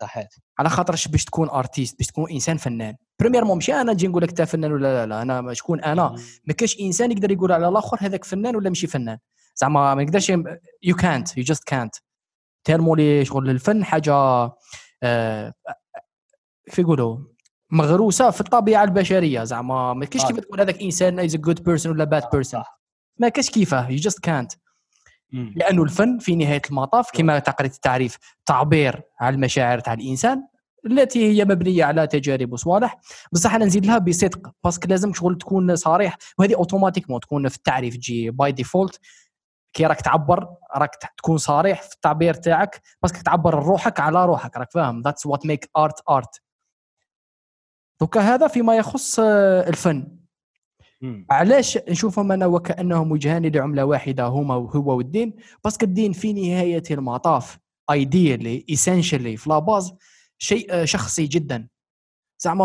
صحيح. 0.00 0.28
على 0.58 0.68
خاطرش 0.68 1.08
باش 1.08 1.24
تكون 1.24 1.48
artiste 1.48 1.98
باش 1.98 2.06
تكون 2.06 2.30
إنسان 2.30 2.56
فنان. 2.56 2.96
premièrement 3.20 3.54
ماشي 3.54 3.74
أنا 3.74 3.92
نجي 3.92 4.08
نقول 4.08 4.22
لك 4.22 4.28
انت 4.28 4.42
فنان 4.42 4.72
ولا 4.72 5.06
لا, 5.06 5.06
لا 5.06 5.22
أنا 5.22 5.54
شكون 5.54 5.80
أنا. 5.80 6.16
ما 6.44 6.54
كاش 6.54 6.80
إنسان 6.80 7.12
يقدر 7.12 7.30
يقول 7.30 7.52
على 7.52 7.68
الآخر 7.68 7.96
هذاك 8.00 8.24
فنان 8.24 8.56
ولا 8.56 8.68
ماشي 8.68 8.86
فنان. 8.86 9.18
زعما 9.54 9.94
ما 9.94 10.02
يقدرش 10.02 10.32
يو 10.82 10.96
كانت 10.96 11.38
يو 11.38 11.44
جاست 11.44 11.64
كانت 11.64 11.94
تيرمو 12.64 12.94
لي 12.94 13.24
شغل 13.24 13.50
الفن 13.50 13.84
حاجة 13.84 14.14
آه 15.02 15.54
كيف 16.66 16.78
يقولوا؟ 16.78 17.18
مغروسة 17.70 18.30
في 18.30 18.40
الطبيعة 18.40 18.84
البشرية. 18.84 19.44
زعما 19.44 19.94
ما 19.94 20.04
كاينش 20.04 20.26
كيف 20.26 20.40
تقول 20.40 20.60
هذاك 20.60 20.82
إنسان 20.82 21.18
is 21.18 21.36
good 21.36 21.62
person 21.64 21.92
ولا 21.92 22.04
bad 22.04 22.30
person 22.32 22.62
ما 23.18 23.28
كاينش 23.28 23.50
كيفاه 23.50 23.90
يو 23.90 23.96
جاست 23.96 24.18
كانت 24.18 24.52
لأنه 25.32 25.82
الفن 25.82 26.18
في 26.18 26.36
نهاية 26.36 26.62
المطاف 26.70 27.10
كما 27.12 27.38
تقريت 27.38 27.74
التعريف 27.74 28.18
تعبير 28.46 29.02
على 29.20 29.34
المشاعر 29.34 29.80
تاع 29.80 29.92
الإنسان 29.92 30.46
التي 30.86 31.32
هي 31.32 31.44
مبنية 31.44 31.84
على 31.84 32.06
تجارب 32.06 32.52
وصوالح 32.52 33.00
بصح 33.32 33.54
أنا 33.54 33.64
نزيد 33.64 33.86
لها 33.86 33.98
بصدق 33.98 34.50
parce 34.64 34.79
que 34.79 34.88
لازم 34.88 35.12
شغل 35.14 35.38
تكون 35.38 35.76
صريح 35.76 36.16
وهذه 36.38 36.54
automatiquement 36.54 37.20
تكون 37.20 37.48
في 37.48 37.56
التعريف 37.56 37.96
تجي 37.96 38.30
by 38.30 38.52
default 38.52 39.00
كي 39.72 39.86
راك 39.86 40.00
تعبر 40.00 40.48
راك 40.76 40.90
تكون 41.16 41.38
صريح 41.38 41.82
في 41.82 41.94
التعبير 41.94 42.34
تاعك 42.34 42.82
parce 43.02 43.14
que 43.14 43.22
تعبر 43.22 43.54
روحك 43.54 44.00
على 44.00 44.24
روحك 44.24 44.56
راك 44.56 44.72
فاهم؟ 44.72 45.02
that's 45.02 45.26
what 45.26 45.46
make 45.46 45.70
art 45.76 46.00
art 46.10 46.42
دوكا 48.00 48.20
هذا 48.20 48.48
فيما 48.48 48.76
يخص 48.76 49.20
آه، 49.20 49.68
الفن. 49.68 50.17
علاش 51.30 51.78
نشوفهم 51.88 52.32
أنا 52.32 52.46
وكأنهم 52.46 53.12
وجهان 53.12 53.46
لعملة 53.46 53.84
واحدة 53.84 54.26
هما 54.26 54.54
هو 54.54 54.96
والدين؟ 54.96 55.36
parce 55.64 55.76
que 55.76 55.84
الدين 55.86 56.12
في 56.12 56.32
نهاية 56.32 56.82
المطاف 56.90 57.58
ideally 57.90 58.64
essentially 58.70 59.36
في 59.36 59.50
la 59.50 59.64
base 59.64 59.92
شيء 60.38 60.66
آه، 60.70 60.84
شخصي 60.84 61.26
جدا. 61.26 61.68
زعما 62.38 62.64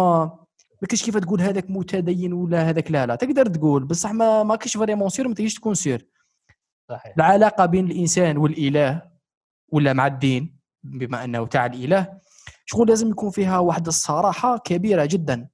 ما 0.81 0.87
كاينش 0.87 1.03
كيف 1.03 1.17
تقول 1.17 1.41
هذاك 1.41 1.69
متدين 1.69 2.33
ولا 2.33 2.69
هذاك 2.69 2.91
لا 2.91 3.05
لا 3.05 3.15
تقدر 3.15 3.45
تقول 3.45 3.83
بصح 3.85 4.11
ما 4.11 4.43
ما 4.43 4.55
كاينش 4.55 4.77
vraiment 4.77 5.09
sûr 5.09 5.27
ما 5.27 5.33
تقدرش 5.33 5.53
تكون 5.53 5.73
sûr 5.73 6.07
صحيح. 6.89 7.13
العلاقة 7.17 7.65
بين 7.65 7.85
الإنسان 7.85 8.37
والإله 8.37 9.01
ولا 9.69 9.93
مع 9.93 10.07
الدين 10.07 10.57
بما 10.83 11.23
أنه 11.23 11.45
تاع 11.47 11.65
الإله 11.65 12.19
شغل 12.65 12.89
لازم 12.89 13.09
يكون 13.09 13.29
فيها 13.29 13.59
واحد 13.59 13.87
الصراحة 13.87 14.57
كبيرة 14.57 15.05
جدا. 15.05 15.47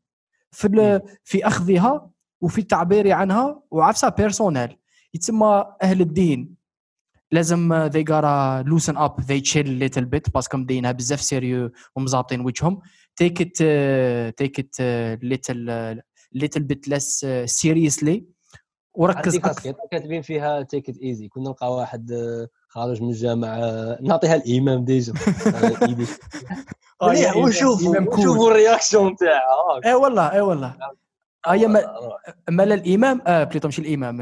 في 0.52 1.02
في 1.24 1.48
أخذها 1.48 2.10
وفي 2.42 2.62
التعبير 2.62 3.12
عنها 3.12 3.62
وعفسها 3.72 4.10
personal 4.10 4.78
يتسمى 5.14 5.66
أهل 5.82 6.02
الدين. 6.02 6.56
لازم 7.32 7.90
they 7.90 8.04
gotta 8.04 8.64
loosen 8.70 8.96
up. 8.98 9.22
They 9.28 9.42
chill 9.42 9.68
a 9.68 9.80
little 9.88 10.06
bit 10.06 10.32
parce 10.34 10.49
que 10.49 10.58
مدينها 10.58 10.92
بزاف 10.92 11.22
sérieux 11.22 11.72
ومزابطين 11.96 12.42
وجههم. 12.42 12.82
Take 13.24 13.40
it 13.40 13.62
uh, 13.62 14.32
take 14.42 14.60
it 14.60 14.80
uh, 14.80 15.18
little 15.24 15.70
uh, 15.70 15.96
little 16.34 16.64
bit 16.64 16.88
less 16.88 17.24
uh, 17.24 17.48
seriously. 17.48 18.24
وركز 18.94 19.36
أكثر. 19.36 19.74
كاتبين 19.92 20.22
فيها 20.22 20.62
take 20.62 20.90
it 20.90 20.98
easy 20.98 21.28
كنا 21.28 21.44
نلقى 21.50 21.76
واحد 21.76 22.12
خارج 22.68 23.02
من 23.02 23.10
الجامعة 23.10 23.98
نعطيها 24.02 24.36
الامام 24.36 24.86
déjà. 24.86 25.14
مليح 27.04 27.38
ونشوفوا 27.38 28.00
نشوفوا 28.18 28.52
ال 28.52 28.59
réaction 28.59 29.16
تاعها 29.16 29.82
اي 29.86 29.94
والله 29.94 30.32
اي 30.32 30.42
والله. 30.42 30.76
هي 31.48 31.68
مال 32.50 32.72
الإمام 32.72 33.22
آه 33.28 33.44
plutôt 33.44 33.68
مش 33.68 33.80
الإمام 33.80 34.22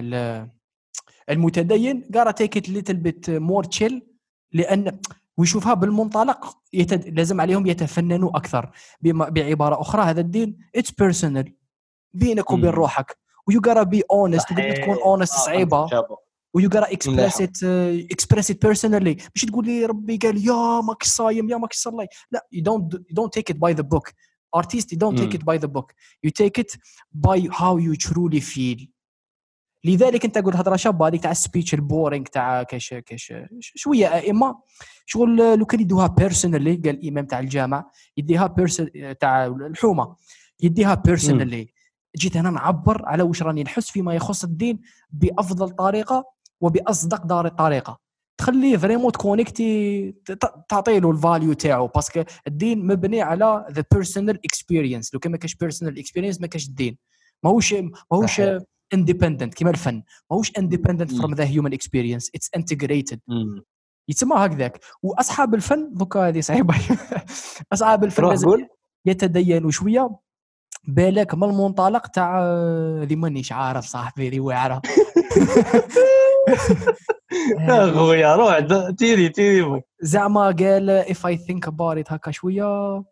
المتدين 1.30 2.10
قال 2.16 2.36
take 2.36 2.58
it 2.58 2.70
little 2.70 2.96
bit 2.96 3.30
more 3.30 3.64
chill 3.64 4.08
لأن 4.54 5.00
ويشوفها 5.38 5.74
بالمنطلق 5.74 6.58
يتد... 6.74 7.20
لازم 7.20 7.42
عليهم 7.42 7.68
يتفننوا 7.68 8.38
أكثر 8.38 8.72
بما... 9.02 9.30
بعبارة 9.30 9.82
أخرى 9.82 10.02
هذا 10.02 10.22
الدين 10.22 10.58
it's 10.76 10.92
personal 10.92 11.54
بينك 12.14 12.52
وبين 12.52 12.70
روحك. 12.70 13.18
و 13.48 13.62
you 13.68 13.74
gotta 13.74 13.84
be 13.84 14.04
honest 14.12 14.48
تكون 14.50 14.98
honest 15.06 15.34
آه، 15.34 15.38
صعيبة. 15.38 15.88
و 16.54 16.70
you 16.74 16.80
gotta 16.81 16.92
express 16.92 17.42
it 17.42 17.64
express 18.12 18.52
it 18.52 18.62
personally 18.66 19.18
مش 19.36 19.46
تقول 19.46 19.66
لي 19.66 19.86
ربي 19.86 20.18
قال 20.18 20.48
يا 20.48 20.82
ماك 20.82 21.04
صايم 21.04 21.50
يا 21.50 21.58
ماك 21.58 21.74
صلي 21.74 22.08
لا 22.32 22.48
you 22.52 22.64
don't 22.64 22.94
you 22.94 23.00
don't 23.12 23.34
take 23.34 23.52
it 23.52 23.56
by 23.56 23.74
the 23.74 23.82
book 23.82 24.12
artist 24.56 24.92
you 24.92 24.98
don't 24.98 25.18
take 25.18 25.34
it 25.34 25.44
by 25.46 25.58
the 25.58 25.68
book. 25.68 25.94
You 26.24 26.32
take 26.32 26.58
it 26.64 26.72
by 27.14 27.40
how 27.52 27.78
you 27.78 27.96
truly 27.96 28.42
feel. 28.42 28.88
لذلك 29.84 30.26
انت 30.26 30.38
قلت 30.38 30.56
هضره 30.56 30.76
شابه 30.76 31.08
هذيك 31.08 31.22
تاع 31.22 31.32
ال 31.32 31.38
speech 31.38 31.74
ال 31.74 31.81
boring 31.81 32.26
تاع 32.26 32.64
كاش 32.64 32.94
كاش 32.94 33.34
شوية 33.60 34.14
أئمة. 34.14 34.60
شغل 35.06 35.60
لو 35.60 35.66
كان 35.66 35.80
يدوها 35.80 36.08
personally 36.08 36.76
قال 36.76 36.90
الإمام 36.90 37.26
تاع 37.26 37.40
الجامع 37.40 37.90
يديها 38.18 38.48
person 38.48 39.18
تاع 39.20 39.46
الحومة 39.46 40.16
يديها 40.62 40.94
personally 40.94 41.74
جيت 42.18 42.38
هنا 42.38 42.50
نعبر 42.50 43.06
على 43.06 43.24
واش 43.24 43.44
راني 43.44 43.64
نحس 43.64 43.92
فيما 43.92 44.14
يخص 44.14 44.44
الدين 44.44 44.82
بأفضل 45.10 45.70
طريقة 45.70 46.26
وبأصدق 46.62 47.26
دار 47.26 47.48
طريقة. 47.48 48.07
تخليه 48.38 48.78
vraiment 48.78 49.12
ت 49.12 49.22
connecter 49.22 50.12
تعطي 50.70 51.00
له 51.00 51.12
ال 51.12 51.19
value 51.19 51.54
تاعو 51.54 51.88
parce 51.88 52.10
que 52.10 52.24
الدين 52.48 52.88
مبني 52.88 53.22
على 53.22 53.66
the 53.72 53.84
personal 53.92 54.40
experience 54.46 55.14
لو 55.14 55.20
كان 55.20 55.32
ما 55.32 55.38
كاش 55.38 55.56
personal 55.56 56.00
experience 56.00 56.42
ما 56.42 56.48
كاش 56.48 56.68
الدين. 56.68 56.98
ماهوش 57.44 57.76
ماهوش 58.12 58.42
independent 58.94 59.54
كيما 59.54 59.72
الفن. 59.72 60.04
ماهوش 60.32 60.52
independent 60.58 61.14
from 61.14 61.34
the 61.34 61.46
human 61.46 61.74
experience 61.74 62.32
it's 62.36 62.50
integrated 62.56 63.20
يتسمى 64.10 64.36
هكذاك. 64.36 64.80
وأصحاب 65.04 65.56
الفن 65.56 65.94
دوكا 65.94 66.28
هذه 66.28 66.42
صعيبة. 66.42 66.76
أصحاب 67.74 68.04
الفن 68.04 68.26
لازم 68.30 68.66
يتدينوا 69.06 69.72
شوية. 69.72 70.16
بالك 70.88 71.36
من 71.36 71.44
المنطلق 71.44 72.08
تاع 72.08 72.42
ذي 73.04 73.16
مانيش 73.16 73.52
عارف 73.52 73.86
صاحبي 73.86 74.30
ذي 74.30 74.40
واعرة. 74.40 74.82
خويا 77.94 78.36
روح 78.36 78.60
تيري 78.98 79.30
تيري 79.30 79.82
زعما 80.02 80.46
قال 80.46 80.90
if 80.90 81.28
I 81.28 81.38
think 81.38 81.68
about 81.68 82.12
هكا 82.12 82.32
شوية 82.32 83.04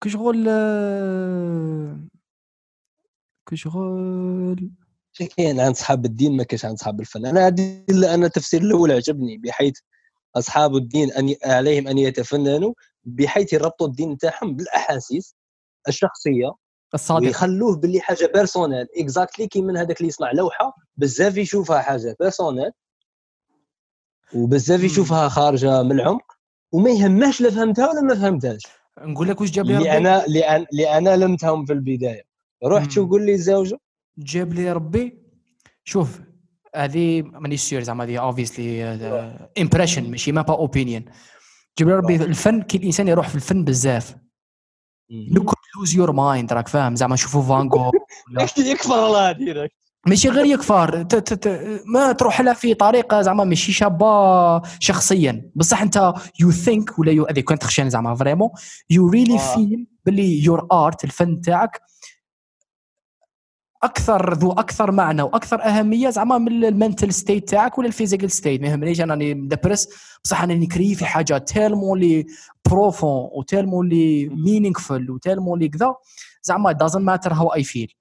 كشغل 0.00 0.48
كشغل. 3.46 4.70
كاين 5.36 5.60
عند 5.60 5.76
صحاب 5.76 6.04
الدين 6.04 6.36
ما 6.36 6.42
كاش 6.42 6.64
عند 6.64 6.78
صحاب 6.78 7.00
الفن. 7.00 7.26
أنا 7.26 7.48
أنا 8.14 8.26
التفسير 8.26 8.62
الأول 8.62 8.92
عجبني 8.92 9.38
بحيث 9.38 9.74
أصحاب 10.36 10.76
الدين 10.76 11.12
أن 11.12 11.34
عليهم 11.44 11.88
أن 11.88 11.98
يتفننوا 11.98 12.74
بحيث 13.04 13.52
يربطوا 13.52 13.86
الدين 13.86 14.18
تاعهم 14.18 14.56
بالأحاسيس 14.56 15.36
الشخصية 15.88 16.52
الصادق 16.94 17.26
ويخلوه 17.26 17.76
باللي 17.76 18.00
حاجة 18.00 18.30
personnel 18.34 18.86
exactly 18.96 19.46
كي 19.46 19.62
من 19.62 19.76
هذاك 19.76 19.96
اللي 19.96 20.08
يصنع 20.08 20.32
لوحة 20.32 20.76
بزاف 21.00 21.36
يشوفها 21.36 21.82
حاجة 21.82 22.16
personnel 22.20 22.70
وبزاف 24.34 24.82
يشوفها 24.82 25.28
خارجة 25.28 25.82
من 25.82 25.92
العمق 25.92 26.32
وما 26.72 26.90
يهمهاش 26.90 27.40
لا 27.40 27.50
فهمتها 27.50 27.90
ولا 27.90 28.00
ما 28.00 28.14
فهمتهاش. 28.14 28.62
نقول 28.98 29.28
لك 29.28 29.40
واش 29.40 29.50
جاب 29.50 29.66
لي 29.66 29.76
ربي؟ 29.76 29.96
أنا 29.96 30.24
لأن 30.26 30.66
أنا 30.88 31.16
لمتهم 31.16 31.64
في 31.64 31.72
البداية. 31.72 32.22
روح 32.64 32.84
تشوف 32.84 33.10
قول 33.10 33.26
لي 33.26 33.34
الزوجه 33.34 33.78
جاب 34.18 34.52
لي 34.52 34.72
ربي. 34.72 35.22
شوف 35.84 36.20
هذه 36.74 37.22
ماني 37.22 37.56
sûr 37.56 37.82
زعما 37.82 38.04
هذه 38.04 38.18
obviously 38.18 38.84
impression 39.58 40.10
ماشي 40.10 40.32
ما 40.32 40.42
با 40.42 40.54
opinion 40.54 41.04
جاب 41.78 41.88
لي 41.88 41.94
ربي 41.94 42.16
الفن 42.16 42.62
كي 42.62 42.78
الإنسان 42.78 43.08
يروح 43.08 43.28
في 43.28 43.34
الفن 43.34 43.64
بزاف. 43.64 44.16
you 45.10 45.44
could 45.44 45.54
lose 45.76 45.94
your 45.94 46.12
mind 46.12 46.52
راك 46.52 46.68
فاهم؟ 46.68 46.96
زعما 46.96 47.14
نشوفوا 47.14 47.42
فان 47.42 47.68
جو 47.68 47.90
يكفر 48.58 49.06
الله 49.06 49.32
direct 49.32 49.74
ماشي 50.06 50.28
غير 50.28 50.44
يكفر 50.44 51.06
ما 51.86 52.12
تروح 52.12 52.40
لها 52.40 52.54
في 52.54 52.74
طريقة 52.74 53.22
زعما 53.22 53.44
ماشي 53.44 53.72
شابة 53.72 54.62
شخصيا. 54.78 55.50
بصح 55.54 55.82
أنت 55.82 56.14
you 56.40 56.50
think 56.50 56.98
ولا 56.98 57.12
you 57.12 57.26
هذيك 57.26 57.48
كنت 57.48 57.64
خشان 57.64 57.90
زعما 57.90 58.14
vraiment. 58.14 58.50
you 58.90 59.08
really 59.08 59.38
feel 59.38 59.86
باللي 60.06 60.44
your 60.44 60.66
art 60.72 61.04
الفن 61.04 61.40
تاعك 61.40 61.80
أكثر 63.82 64.34
ذو 64.34 64.52
أكثر 64.52 64.92
معنى 64.92 65.22
وأكثر 65.22 65.62
أهمية 65.62 66.10
زعما 66.10 66.38
من 66.38 66.64
ال 66.64 66.71
mental 66.71 67.14
state 67.14 67.48
تاعك 67.48 67.78
ولا 67.78 67.88
ال 67.88 67.93
physical 67.93 68.30
state 68.30 68.60
ما 68.60 68.68
يهمنيش 68.68 69.00
أنا 69.00 69.14
راني 69.14 69.34
م 69.34 69.41
depress 69.41 69.88
بصح 70.24 70.42
أنا 70.42 70.54
ن 70.54 70.61
créer 70.61 70.94
في 70.94 71.04
حاجة 71.04 71.38
tellement 71.38 71.98
elle 71.98 72.26
est 72.70 72.87
profond 72.87 73.28
و 73.32 73.38
tellement 73.38 73.88
elle 73.88 74.28
est 74.28 74.47
meaningful 74.47 75.10
و 75.10 75.15
tellement 75.15 75.58
لي 75.58 75.68
كذا. 75.68 75.94
زعما 76.42 76.72
doesn't 76.72 77.02
matter 77.02 77.32
how 77.32 77.54
I 77.54 77.64
feel 77.64 77.94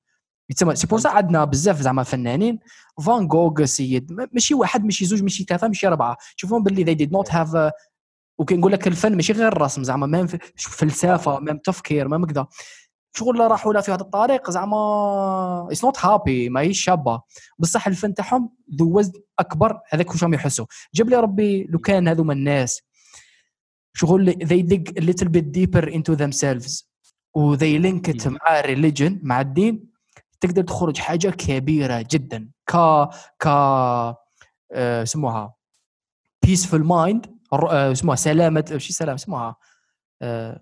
يتسمى 0.50 0.76
c'est 0.76 0.88
pour 0.88 1.02
عندنا 1.06 1.46
بزاف 1.46 1.82
زعما 1.82 2.04
فنانين. 2.04 2.60
فان 3.06 3.28
جوغ 3.28 3.66
suicide 3.66 4.28
ماشي 4.34 4.54
واحد 4.54 4.86
ماشي 4.86 5.06
زوج 5.06 5.24
ماشي 5.24 5.44
ثلاثة 5.44 5.68
ماشي 5.68 5.88
أربعة. 5.88 6.18
شوفهم 6.36 6.64
باللي 6.64 6.86
they 6.86 6.98
did 6.98 7.12
not 7.12 7.34
have 7.34 7.72
وكنقول 8.38 8.72
لك 8.72 8.88
الفن 8.88 9.16
ماشي 9.16 9.34
غير 9.34 9.48
الرسم 9.48 9.84
زعما 9.84 10.08
même 10.08 10.28
فلسفة 10.58 11.40
même 11.40 11.58
تفكير 11.58 12.08
même 12.08 12.26
كذا. 12.26 12.48
شغل 13.14 13.40
راحوا 13.40 13.74
لها 13.74 13.82
في 13.82 13.92
هذا 13.92 14.02
الطريق 14.02 14.52
زعما 14.52 15.68
it's 15.72 15.84
not 15.86 16.06
happy 16.06 16.50
ماهيش 16.50 16.84
شابة. 16.84 17.22
بصح 17.60 17.88
الفن 17.88 18.14
تاعهم 18.14 18.50
ذو 18.80 18.98
وزن 18.98 19.12
أكبر 19.40 19.80
هذاك 19.90 20.12
واش 20.12 20.24
راهم 20.24 20.34
يحسوا. 20.34 20.66
جاب 20.94 21.10
لي 21.10 21.16
ربي 21.16 21.64
لو 21.64 21.80
كان 21.80 22.08
هذوما 22.08 22.34
الناس. 22.34 22.82
شغل 23.94 24.34
they 24.34 24.64
dig 24.74 24.94
a 24.98 25.06
little 25.06 25.30
bit 25.30 25.52
deeper 25.52 25.90
into 25.90 26.16
themselves. 26.16 26.84
و 27.36 27.56
they 27.58 27.80
link 27.82 28.14
it 28.14 28.28
مع 28.28 28.62
religion 28.62 29.12
مع 29.24 29.42
الدين. 29.42 29.89
تقدر 30.42 30.64
تخرج 30.64 30.98
حاجة 30.98 31.28
كبيرة 31.28 32.06
جدا. 32.12 32.52
ك 32.70 32.76
ك 33.40 33.48
آه، 34.72 35.06
peaceful 36.46 36.84
mind 36.84 37.30
آه، 37.54 37.94
سموها 37.94 38.16
سلامة 38.16 38.78
شي 38.78 38.94
سلام 38.94 39.18
سموها 39.18 39.56
آه، 40.22 40.62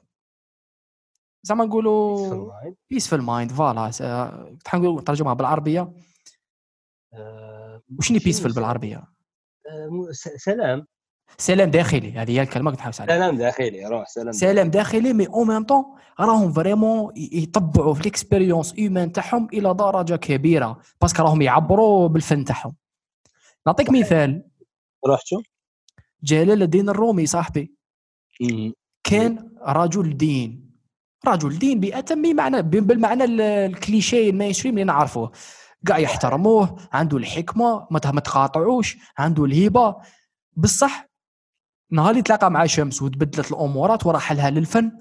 زعما 1.43 1.65
نقولوا 1.65 2.51
peaceful 2.89 3.21
mind 3.21 3.51
voilà 3.51 3.91
نقولوا 4.73 5.01
نترجمها 5.01 5.33
بالعربية. 5.33 5.93
آه، 7.13 7.81
وشني 7.99 8.19
peaceful 8.19 8.53
بالعربية؟ 8.53 9.03
آه، 9.69 10.09
سلام. 10.37 10.87
سلام 11.37 11.71
داخلي. 11.71 12.11
هذه 12.11 12.31
هي 12.31 12.41
الكلمة 12.41 12.71
كنت 12.71 12.79
حاوس 12.79 13.01
عليها. 13.01 13.15
سلام 13.15 13.37
داخلي 13.37 13.85
روح 13.85 14.07
سلام 14.07 14.31
سلام 14.31 14.69
داخلي 14.69 15.13
مي 15.13 15.27
أو 15.27 15.43
ميم 15.43 15.63
طون 15.63 15.85
راهم 16.19 16.53
vraiment 16.53 17.13
يطبعوا 17.15 17.93
في 17.93 18.01
ال 18.01 18.08
expérience 18.08 18.73
humaine 18.77 19.11
تاعهم 19.11 19.47
إلى 19.53 19.73
درجة 19.73 20.15
كبيرة 20.15 20.79
parce 21.01 21.15
que 21.15 21.23
راهم 21.23 21.41
يعبروا 21.41 22.07
بالفن 22.07 22.45
تاعهم. 22.45 22.75
نعطيك 23.67 23.89
مثال. 23.89 24.43
روح 25.07 25.19
شو 25.25 25.41
جلال 26.23 26.63
الدين 26.63 26.89
الرومي 26.89 27.25
صاحبي. 27.25 27.73
كان 29.03 29.51
رجل 29.67 30.17
دين. 30.17 30.67
رجل 31.27 31.59
دين 31.59 31.79
بأتم 31.79 32.35
معنى 32.35 32.61
بالمعنى 32.61 33.23
الكليشيه 33.23 34.29
الماينستريم 34.29 34.73
اللي 34.73 34.83
نعرفوه. 34.83 35.31
كاع 35.87 35.97
يحترموه 35.97 36.77
عنده 36.91 37.17
الحكمة 37.17 37.87
ما 37.91 37.99
تقاطعوش 37.99 38.97
عنده 39.17 39.45
الهبة. 39.45 39.95
بصح 40.55 41.06
نهار 41.91 42.09
اللي 42.09 42.21
تلاقى 42.21 42.51
مع 42.51 42.65
شمس 42.65 43.01
وتبدلت 43.01 43.51
الأمورات 43.51 44.05
وراح 44.05 44.31
لها 44.31 44.49
للفن. 44.49 44.91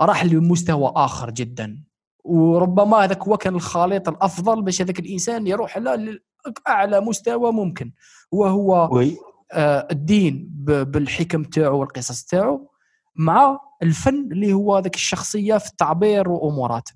راح 0.00 0.24
لمستوى 0.24 0.92
آخر 0.96 1.30
جدا. 1.30 1.82
وربما 2.24 3.04
هذاك 3.04 3.22
هو 3.22 3.36
كان 3.36 3.54
الخليط 3.54 4.08
الأفضل 4.08 4.62
باش 4.62 4.82
هذاك 4.82 4.98
الإنسان 4.98 5.46
يروح 5.46 5.78
لاعلى 5.78 7.00
مستوى 7.00 7.52
ممكن. 7.52 7.92
وهو 8.32 8.88
وي. 8.92 9.16
آه 9.52 9.88
الدين 9.90 10.48
بالحكم 10.64 11.44
تاعو 11.44 11.80
والقصص 11.80 12.24
تاعو 12.24 12.70
مع 13.16 13.60
الفن 13.82 14.28
اللي 14.32 14.52
هو 14.52 14.78
ذاك 14.78 14.94
الشخصية 14.94 15.58
في 15.58 15.70
التعبير 15.70 16.28
وأمورات. 16.28 16.88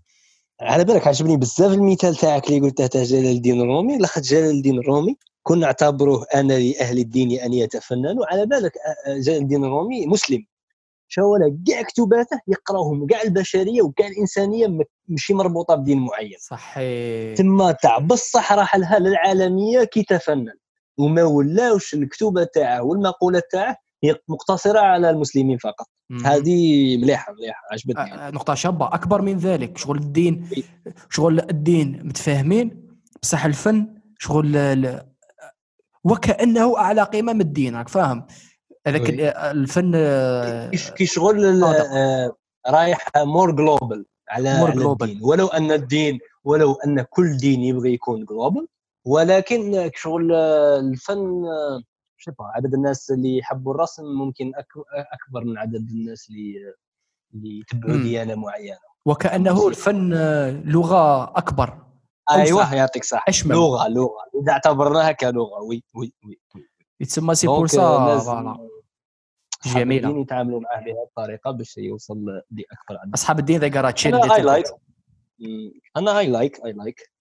على 0.61 0.85
بالك 0.85 1.07
عجبني 1.07 1.37
بزاف 1.37 1.73
المثال 1.73 2.17
تاعك 2.17 2.49
اللي 2.49 2.61
قلته 2.61 2.87
تاع 2.87 3.03
جلال 3.03 3.27
الدين 3.27 3.61
الرومي. 3.61 3.99
لاخاطر 3.99 4.27
جلال 4.27 4.51
الدين 4.51 4.79
الرومي 4.79 5.17
كنا 5.47 5.67
نعتبروه 5.67 6.27
أنا 6.35 6.53
لأهل 6.53 6.99
الدين 6.99 7.41
أن 7.41 7.53
يتفننوا. 7.53 8.27
على 8.33 8.47
بالك 8.47 8.73
جلال 9.09 9.43
الدين 9.43 9.65
الرومي 9.65 10.07
مسلم. 10.07 10.47
شاولا 11.09 11.59
كاع 11.67 11.83
كتباته 11.83 12.41
يقراوهم 12.49 13.07
كاع 13.07 13.23
البشرية 13.23 13.83
وكاع 13.83 14.07
الإنسانية 14.07 14.79
ماشي 15.09 15.35
مربوطة 15.35 15.75
بدين 15.75 15.99
معين. 15.99 16.37
صحيح. 16.41 17.37
تما 17.37 17.73
تاع 17.73 17.99
بصح 17.99 18.53
راح 18.53 18.77
لها 18.77 18.99
للعالميه 18.99 19.85
كي 19.85 20.03
تفنن. 20.03 20.55
وما 20.99 21.23
ولاوش 21.23 21.95
الكتوبه 21.95 22.45
تاعه 22.45 22.83
والمقولات 22.83 23.45
تاعه 23.53 23.77
هي 24.05 24.17
مقتصرة 24.29 24.81
على 24.81 25.11
المسلمين 25.11 25.59
فقط. 25.59 25.87
هذه 26.25 26.97
مليحة 26.97 27.33
مليحة 27.33 27.63
عجبتني. 27.73 28.09
يعني. 28.09 28.37
نقطة 28.37 28.55
شابة. 28.55 28.87
أكبر 28.87 29.23
من 29.23 29.39
ذلك 29.39 29.79
شغل 29.79 29.99
الدين 29.99 30.49
شغل 31.11 31.41
الدين 31.41 32.01
متفاهمين 32.05 32.87
بصح 33.23 33.45
الفن 33.45 33.95
شغل 34.19 34.53
وكأنه 36.11 36.79
أعلى 36.79 37.03
قيمة 37.03 37.33
من 37.33 37.41
الدين 37.41 37.77
راك 37.77 37.89
فاهم 37.89 38.27
هذاك 38.87 39.11
الفن 39.37 39.93
كي 40.97 41.07
شغل 41.07 41.65
آه، 41.65 42.37
رايح 42.69 43.11
more 43.17 43.51
global 43.51 44.07
على, 44.29 44.59
more 44.59 44.71
على 44.71 44.85
الدين. 44.85 45.19
ولو 45.23 45.47
أن 45.47 45.73
الدين 45.73 46.19
ولو 46.45 46.73
أن 46.73 47.03
كل 47.03 47.37
دين 47.37 47.63
يبغي 47.63 47.95
يكون 47.95 48.25
global 48.25 48.69
ولكن 49.05 49.91
شغل 49.95 50.33
الفن 50.33 51.43
مش 52.19 52.31
عدد 52.41 52.75
الناس 52.75 53.11
اللي 53.11 53.39
يحبوا 53.39 53.75
الرسم 53.75 54.05
ممكن 54.05 54.53
أكبر 55.13 55.45
من 55.45 55.59
عدد 55.59 55.91
الناس 55.91 56.29
اللي 56.31 56.55
اللي 57.35 57.61
يتبعوا 57.61 57.97
ديانة 57.97 58.35
معينة. 58.35 58.79
وكأنه 59.07 59.69
الفن 59.69 60.11
لغة 60.65 61.25
أكبر. 61.39 61.79
أيوه 62.31 62.75
يعطيك 62.75 63.05
صح 63.05 63.25
أشمل. 63.29 63.57
لغة 63.57 63.89
لغة. 63.89 64.43
إذا 64.43 64.53
اعتبرناها 64.53 65.13
كلغة. 65.13 65.63
oui 65.63 65.85
oui 65.95 66.13
oui, 66.25 66.39
oui. 66.55 66.69
يتسمى 67.01 67.35
c'est 67.35 67.47
pour 67.47 67.67
ça 67.67 68.57
جميلة. 69.65 70.21
يتعاملوا 70.21 70.61
معاه 70.61 70.81
بهذه 70.81 71.03
الطريقة 71.09 71.51
باش 71.51 71.79
يوصل 71.79 72.25
لاكبر 72.25 73.01
عدد. 73.03 73.15
أصحاب 73.15 73.39
الدين 73.39 73.61
they 73.61 73.81
gotta 73.81 73.91
chill 73.91 74.15
أنا 74.15 74.35
I 74.35 74.43
like. 74.43 74.67
أنا 75.97 76.19
I 76.19 76.27
like 76.27 76.65
I 76.65 76.73
like. 76.73 77.13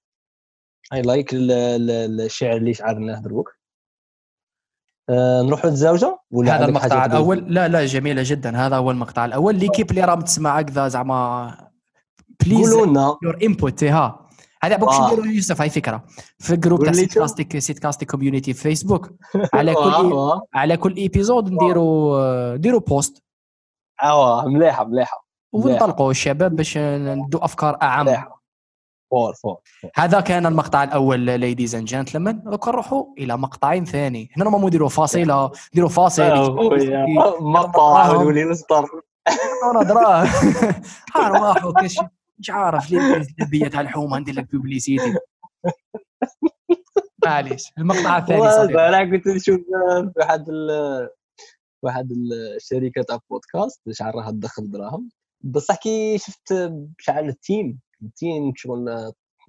I 0.93 1.01
like 1.01 1.29
الشعر 1.33 2.57
اللي 2.57 2.73
شعرناه 2.73 3.19
دروك 3.19 3.55
آه 5.09 5.41
نروح 5.41 5.65
للزوجة 5.65 6.19
ولا 6.31 6.57
هذا 6.57 6.65
المقطع 6.65 7.05
الأول؟ 7.05 7.53
لا 7.53 7.67
لا 7.67 7.85
جميلة 7.85 8.21
جدا. 8.25 8.57
هذا 8.57 8.75
هو 8.75 8.91
المقطع 8.91 9.25
الأول. 9.25 9.55
l'équipe 9.55 9.89
اللي 9.89 10.01
راه 10.01 10.21
تسمع 10.21 10.59
هكذا 10.59 10.87
زعما. 10.87 11.71
please 12.45 12.73
your 12.73 13.37
input 13.43 13.83
ها. 13.83 14.24
هذا 14.65 14.75
أبوك 14.75 14.91
شو 14.91 15.05
نديروا 15.05 15.25
يوسف 15.25 15.61
هاي 15.61 15.69
فكرة. 15.69 16.03
في 16.39 16.53
ال 16.53 16.58
group 16.58 16.83
تاع 16.83 16.93
سيت 16.93 17.13
كاستيك 17.13 17.59
سيت 17.59 17.79
كاستيك 17.79 18.11
community 18.11 18.53
في 18.53 18.61
فيسبوك 18.61 19.11
على 19.53 19.73
كل 19.73 20.39
على 20.53 20.77
كل 20.77 20.95
episode 20.95 21.51
نديروا 21.51 22.55
نديروا 22.55 22.79
post 22.79 23.23
آه 24.03 24.45
مليحة 24.45 24.83
مليحة 24.83 25.25
ونطلقوا 25.53 26.11
الشباب 26.11 26.55
باش 26.55 26.77
ندوا 26.77 27.45
أفكار 27.45 27.77
اعم 27.81 28.05
فور 29.11 29.33
فور 29.33 29.57
هذا 29.95 30.19
كان 30.19 30.45
المقطع 30.45 30.83
الأول 30.83 31.19
ladies 31.19 31.75
and 31.75 31.87
gentlemen 31.87 32.41
دوكا 32.45 32.71
نروحوا 32.71 33.05
إلى 33.17 33.37
مقطع 33.37 33.83
ثاني. 33.83 34.29
هنا 34.37 34.49
ما 34.49 34.67
نديروا 34.67 34.89
فاصلة 34.89 35.51
نديروا 35.73 35.89
فاصل. 35.89 36.57
مقطع 37.55 38.11
ولي 38.11 38.43
نصدر 38.43 38.85
أنا 39.71 39.83
دراه 39.83 40.27
راحوا 41.15 41.71
كاش 41.71 41.99
مش 42.39 42.49
عارف 42.49 42.91
ليه 42.91 43.25
لبيه 43.41 43.67
تاع 43.67 43.81
الحومة 43.81 44.19
ندير 44.19 44.35
لك 44.35 44.51
publicité 44.51 45.15
معليش 47.25 47.71
المقطع 47.77 48.17
الثاني 48.17 48.51
صديقي. 48.51 48.87
أنا 48.87 49.17
كنت 49.17 49.27
نشوف 49.27 49.55
في 49.55 50.13
واحد 50.17 50.45
واحد 51.83 52.11
الشركة 52.55 53.01
تاع 53.01 53.19
بودكاست 53.29 53.81
شحال 53.91 54.15
راها 54.15 54.31
تدخل 54.31 54.71
دراهم. 54.71 55.09
بصح 55.41 55.75
كي 55.75 56.17
شفت 56.17 56.73
شحال 56.99 57.29
ال 57.29 57.38
team. 57.38 57.79
ال 58.03 58.13
team 58.13 58.53
شغل 58.55 58.89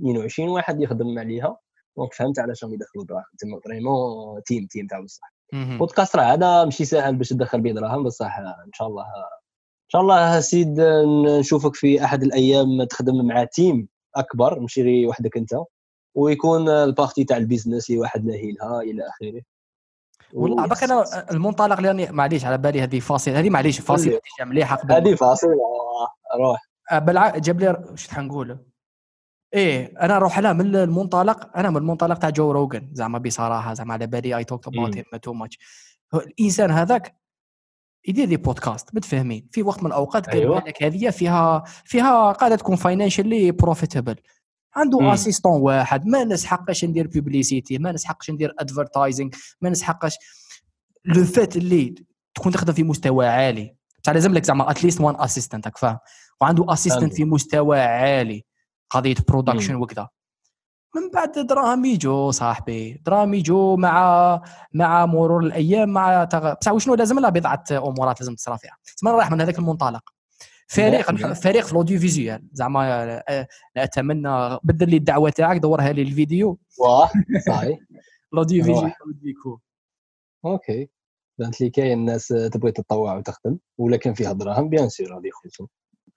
22 0.00 0.48
واحد 0.48 0.80
يخدم 0.80 1.18
عليها. 1.18 1.56
donc 1.96 2.14
فهمت 2.14 2.38
علاش 2.38 2.64
راهم 2.64 2.74
يدخلوا 2.74 3.04
دراهم. 3.04 3.24
تما 3.38 3.60
vraiment 3.64 4.42
team 4.42 4.66
team 4.66 4.86
تاع 4.86 5.00
بصح 5.00 5.32
بودكاست 5.78 6.16
راه 6.16 6.22
هذا 6.22 6.64
ماشي 6.64 6.84
ساهل 6.84 7.16
باش 7.16 7.28
تدخل 7.28 7.60
به 7.60 7.72
دراهم 7.72 8.04
بصح 8.04 8.38
إن 8.38 8.72
شاء 8.74 8.88
الله 8.88 9.04
إن 9.86 9.90
شاء 9.90 10.02
الله 10.02 10.40
سيد 10.40 10.80
نشوفك 11.38 11.74
في 11.74 12.04
أحد 12.04 12.22
الأيام 12.22 12.84
تخدم 12.84 13.26
مع 13.26 13.44
team 13.44 13.88
أكبر 14.16 14.60
ماشي 14.60 14.82
غير 14.82 15.08
وحدك 15.08 15.36
أنت 15.36 15.54
ويكون 16.14 16.68
ال 16.68 16.76
partie 16.76 17.24
تاع 17.24 17.36
ال 17.36 17.42
business 17.42 17.90
اللي 17.90 18.00
واحد 18.00 18.26
لاهيلها 18.26 18.80
إلى 18.80 19.02
آخره. 19.08 19.42
والله 20.32 20.66
باك 20.66 20.82
أنا 20.82 21.30
المنطلق 21.30 21.76
اللي 21.76 21.88
راني 21.88 22.12
معليش 22.12 22.44
على 22.44 22.58
بالي 22.58 22.82
هذه 22.82 23.00
فاصل 23.00 23.30
هذه 23.30 23.50
معليش 23.50 23.80
فاصل 23.80 24.20
مليحة 24.40 24.76
قبل 24.76 24.92
هذه 24.92 25.14
فاصل 25.14 25.48
روح. 26.40 26.68
أه، 26.92 26.98
بالع 26.98 27.38
جاب 27.38 27.60
لي 27.60 27.84
واش 27.90 28.18
نقول 28.18 28.58
إيه 29.54 29.98
أنا 30.00 30.14
نروح 30.14 30.38
لها 30.38 30.52
من 30.52 30.76
المنطلق 30.76 31.56
أنا 31.56 31.70
من 31.70 31.76
المنطلق 31.76 32.18
تاع 32.18 32.30
Joe 32.30 32.52
Rogan 32.52 32.90
زعما 32.92 33.18
بصراحة 33.18 33.74
زعما 33.74 33.92
على 33.92 34.06
بالي 34.06 34.36
I 34.36 34.44
talk 34.44 34.68
about 34.68 34.96
him 34.96 35.04
too 35.22 35.32
much 35.32 35.58
الإنسان 36.14 36.70
هذاك 36.70 37.25
يدير 38.06 38.28
des 38.28 38.36
podcasts 38.36 38.94
متفاهمين؟ 38.94 39.48
في 39.52 39.62
وقت 39.62 39.82
من 39.82 39.86
الأوقات 39.86 40.26
قال 40.26 40.40
أيوة. 40.40 40.58
لك 40.58 40.82
هذه 40.82 41.10
فيها 41.10 41.64
فيها 41.84 42.32
قاعدة 42.32 42.56
تكون 42.56 42.76
financially 42.76 43.50
profitable 43.50 44.16
عنده 44.76 45.14
assistant 45.14 45.60
واحد 45.60 46.06
ما 46.06 46.24
نسحقش 46.24 46.84
ندير 46.84 47.06
publicité 47.06 47.78
ما 47.78 47.92
نسحقش 47.92 48.30
ندير 48.30 48.54
advertising 48.58 49.30
ما 49.60 49.70
نسحقش. 49.70 50.14
لو 51.04 51.24
فات 51.24 51.56
اللي 51.56 51.94
تكون 52.34 52.52
تخدم 52.52 52.72
في 52.72 52.82
مستوى 52.82 53.26
عالي. 53.26 53.74
بصح 54.02 54.12
لازم 54.12 54.34
لك 54.34 54.44
زعما 54.44 54.70
at 54.70 54.79
least 54.79 55.00
one 55.00 55.20
assistant 55.20 55.78
فاهم؟ 55.78 55.98
وعنده 56.40 56.72
assistant 56.72 57.14
في 57.14 57.24
مستوى 57.24 57.80
عالي. 57.80 58.44
قضية 58.90 59.14
production 59.28 59.74
وكذا. 59.74 60.08
من 60.96 61.10
بعد 61.10 61.32
دراهم 61.32 61.84
يجوا 61.84 62.30
صاحبي 62.30 63.02
دراهم 63.06 63.34
يجوا 63.34 63.76
مع 63.76 64.42
مع 64.72 65.06
مرور 65.06 65.40
الأيام 65.40 65.88
مع 65.88 66.24
تغ... 66.24 66.54
بصح 66.54 66.72
وشنو 66.72 66.94
لازم 66.94 67.18
لها 67.18 67.30
بضعة 67.30 67.64
أمورات 67.72 68.20
لازم 68.20 68.34
تصرا 68.34 68.56
فيها. 68.56 68.76
تسمى 68.96 69.10
رايح 69.10 69.30
من 69.30 69.40
هذاك 69.40 69.58
المنطلق. 69.58 70.02
فريق 70.68 71.10
فريق 71.32 71.64
في 71.64 71.72
ال 71.72 72.00
audiovisuel 72.00 72.48
زعما 72.52 73.04
آه، 73.28 73.46
اتمنى 73.76 74.58
بدل 74.62 74.90
لي 74.90 74.96
الدعوة 74.96 75.30
تاعك 75.30 75.56
دورها 75.56 75.92
لي 75.92 76.02
الفيديو. 76.02 76.58
واه 76.78 77.10
صحيح. 77.46 77.78
ال 78.32 78.64
audiovisuel 78.64 78.92
OK. 80.44 80.88
بانت 81.38 81.60
لي 81.60 81.70
كاين 81.70 81.98
الناس 81.98 82.26
تبغي 82.26 82.72
تتطوع 82.72 83.16
وتخدم 83.16 83.58
ولا 83.78 83.96
كان 83.96 84.14
فيها 84.14 84.32
دراهم 84.32 84.68
bien 84.68 84.88
sûr 84.88 85.18
هذه 85.18 85.26
يخلصوا 85.26 85.66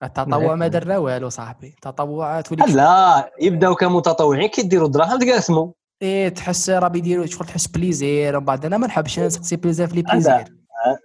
التطوع 0.03 0.55
ما 0.55 0.67
درنا 0.67 0.97
والو 0.97 1.29
صاحبي. 1.29 1.75
تطوع 1.81 2.41
تولي 2.41 2.73
لا 2.73 3.31
يبداو 3.41 3.75
كمتطوعين 3.75 4.49
كي 4.49 4.61
يديروا 4.61 4.87
الدراهم 4.87 5.19
تقاسموا 5.19 5.71
إيه 6.01 6.29
تحس 6.29 6.69
راه 6.69 6.87
بيديروا 6.87 7.25
شغل 7.25 7.47
تحس 7.47 7.67
plaisir 7.67 8.35
ومن 8.37 8.45
بعد 8.45 8.65
أنا 8.65 8.77
ما 8.77 8.87
نحبش 8.87 9.19
نسقسي 9.19 9.55
plaisir 9.55 9.87
في 9.87 9.95
les 9.95 10.01
plaisirs. 10.01 10.59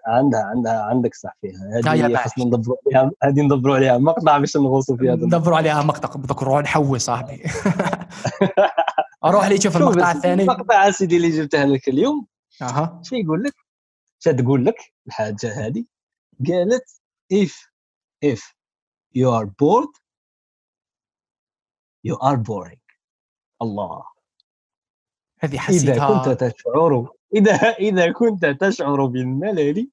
عندها 0.07 0.45
عندها 0.45 0.83
عندك 0.83 1.15
صح 1.15 1.37
فيها 1.41 1.95
هذه. 2.07 2.17
خصنا 2.17 2.45
ندبروا 2.45 2.77
عليها 2.87 3.11
هذه 3.23 3.41
ندبروا 3.41 3.77
عليها 3.77 3.99
مقطع 3.99 4.39
باش 4.39 4.57
نغوصوا 4.57 4.97
فيها. 4.97 5.15
ندبروا 5.15 5.57
عليها 5.57 5.83
مقطع 5.83 6.21
بدك 6.21 6.43
نروح 6.43 6.63
نحوي 6.63 6.99
صاحبي. 6.99 7.43
أروح 9.25 9.47
لي 9.47 9.61
شوف 9.61 9.77
المقطع 9.77 10.13
الثاني. 10.13 10.43
المقطع 10.43 10.91
سيدي 10.91 11.17
اللي 11.17 11.31
جبته 11.31 11.65
لك 11.65 11.89
اليوم. 11.89 12.27
أها. 12.63 13.01
شو 13.05 13.17
يقول 13.17 13.43
لك؟ 13.43 13.55
شو 14.19 14.33
تقول 14.33 14.65
لك؟ 14.65 14.93
الحاجة 15.07 15.67
هذه؟ 15.67 15.85
قالت 16.49 16.85
if 17.35 17.53
if. 18.27 18.54
You 19.15 19.31
are 19.31 19.47
bored? 19.47 19.95
You 22.07 22.17
are 22.17 22.37
boring. 22.37 22.85
الله. 23.63 24.05
هذه 25.41 25.59
حسيتها 25.59 26.25
كنت 26.25 26.45
تشعر 26.45 27.11
إذا 27.35 27.53
إذا 27.55 28.13
كنت 28.13 28.47
تشعر 28.47 29.07
بالملل 29.07 29.91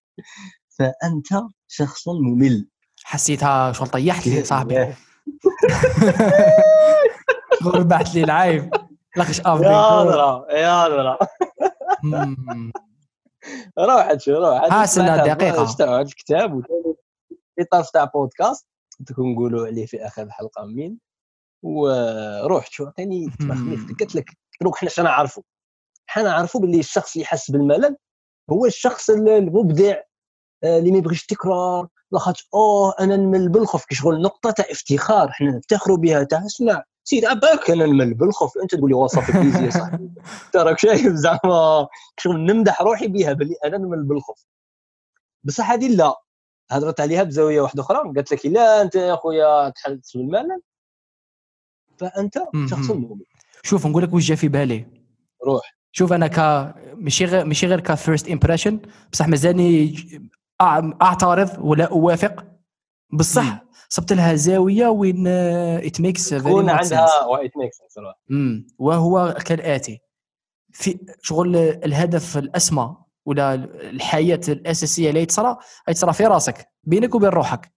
فأنت 0.69 1.27
شخص 1.67 2.07
ممل. 2.07 2.67
حسيتها 3.03 3.71
شغل 3.71 3.87
طيحت 3.87 4.27
لي 4.27 4.35
يا 4.39 4.43
صاحبي. 4.43 4.93
بعت 7.65 8.15
لي 8.15 8.23
العايب 8.23 8.71
لخش 9.17 9.39
يا 9.39 9.53
أفضل. 9.53 9.65
هضره 9.65 10.51
يا 10.51 10.71
هضره 10.71 11.19
روح 13.79 14.17
شو 14.17 14.31
روح. 14.31 14.73
ها 14.73 14.85
سنة 14.85 15.25
دقيقة. 15.25 15.63
اشتروا 15.63 15.99
الكتاب 15.99 16.65
طرف 17.71 17.89
تاع 17.89 18.03
بودكاست. 18.03 18.67
تكون 19.07 19.31
نقولوا 19.33 19.67
عليه 19.67 19.85
في 19.85 20.05
آخر 20.05 20.23
الحلقة 20.23 20.65
مين؟ 20.65 20.97
وروح 21.63 22.71
شو 22.71 22.85
تبخني 22.85 23.29
قلت 23.99 24.15
لك 24.15 24.37
روح 24.63 24.77
إحنا 24.77 24.89
شنو 24.89 25.05
نعرفوا 25.05 25.43
إحنا 26.09 26.23
نعرفوا 26.23 26.61
باللي 26.61 26.79
الشخص 26.79 27.13
اللي 27.13 27.23
يحس 27.23 27.51
بالملل 27.51 27.97
هو 28.49 28.65
الشخص 28.65 29.09
المبدع 29.09 29.95
آه، 30.63 30.79
اللي 30.79 30.91
ما 30.91 30.97
يبغيش 30.97 31.25
تكرار 31.25 31.87
لاخاطش 32.11 32.47
أوه 32.53 32.93
أنا 32.99 33.15
نمل 33.15 33.49
بالخوف. 33.49 33.85
كي 33.85 33.95
شغل 33.95 34.21
نقطة 34.21 34.51
تاع 34.51 34.65
افتخار 34.71 35.29
إحنا 35.29 35.51
نفتخروا 35.51 35.97
بها 35.97 36.23
تاع 36.23 36.45
اسمع 36.45 36.83
سيد 37.03 37.25
عباك 37.25 37.71
أنا 37.71 37.85
نمل 37.85 38.13
بالخوف. 38.13 38.57
أنت 38.57 38.75
تقول 38.75 38.89
لي 38.89 38.95
easy 39.35 39.65
يا 39.65 39.69
صاحبي. 39.69 40.11
تراك 40.53 40.79
شايف 40.79 41.13
زعما. 41.13 41.87
شغل 42.19 42.45
نمدح 42.45 42.81
روحي 42.81 43.07
بها 43.07 43.33
باللي 43.33 43.55
أنا 43.65 43.77
نمل 43.77 44.03
بالخوف. 44.03 44.45
بصح 45.43 45.71
هذه 45.71 45.87
لا. 45.87 46.15
هضرت 46.71 46.99
عليها 47.01 47.23
بزاوية 47.23 47.61
واحدة 47.61 47.81
أخرى 47.81 47.97
قالت 47.97 48.31
لك 48.31 48.45
لا 48.45 48.81
أنت 48.81 48.95
يا 48.95 49.15
خويا 49.15 49.69
تحس 49.69 50.17
بالملل 50.17 50.61
فأنت 51.97 52.43
شخص. 52.69 52.89
مؤمن 52.89 53.21
شوف 53.63 53.87
نقول 53.87 54.03
لك 54.03 54.13
واش 54.13 54.27
جا 54.27 54.35
في 54.35 54.47
بالي. 54.47 54.85
روح. 55.45 55.75
شوف 55.91 56.13
أنا 56.13 56.27
ك 56.27 56.39
ماشي 56.95 57.25
غير 57.25 57.45
ماشي 57.45 57.67
غير 57.67 57.79
ك 57.79 57.88
first 57.88 58.29
impression 58.29 58.79
بصح 59.11 59.27
مازالني 59.27 59.95
أعترض 61.01 61.49
ولا 61.59 61.85
أوافق. 61.91 62.45
بصح 63.13 63.63
صبت 63.89 64.13
لها 64.13 64.35
زاوية 64.35 64.87
وين 64.87 65.27
it 65.27 66.01
makes 66.01 66.29
تكون 66.29 66.69
عندها 66.69 67.25
و 67.25 67.36
it 67.36 67.57
makes 67.57 67.77
امم 68.31 68.67
وهو 68.77 69.35
كالآتي. 69.45 69.99
في 70.73 70.99
شغل 71.21 71.55
الهدف 71.57 72.37
الأسمى 72.37 72.95
ولا 73.25 73.53
الحياة 73.53 74.41
الأساسية 74.47 75.09
اللي 75.09 75.25
تصرى 75.25 75.57
هي 75.87 75.93
تصرى 75.93 76.13
في 76.13 76.25
راسك 76.25 76.69
بينك 76.83 77.15
وبين 77.15 77.29
روحك. 77.29 77.73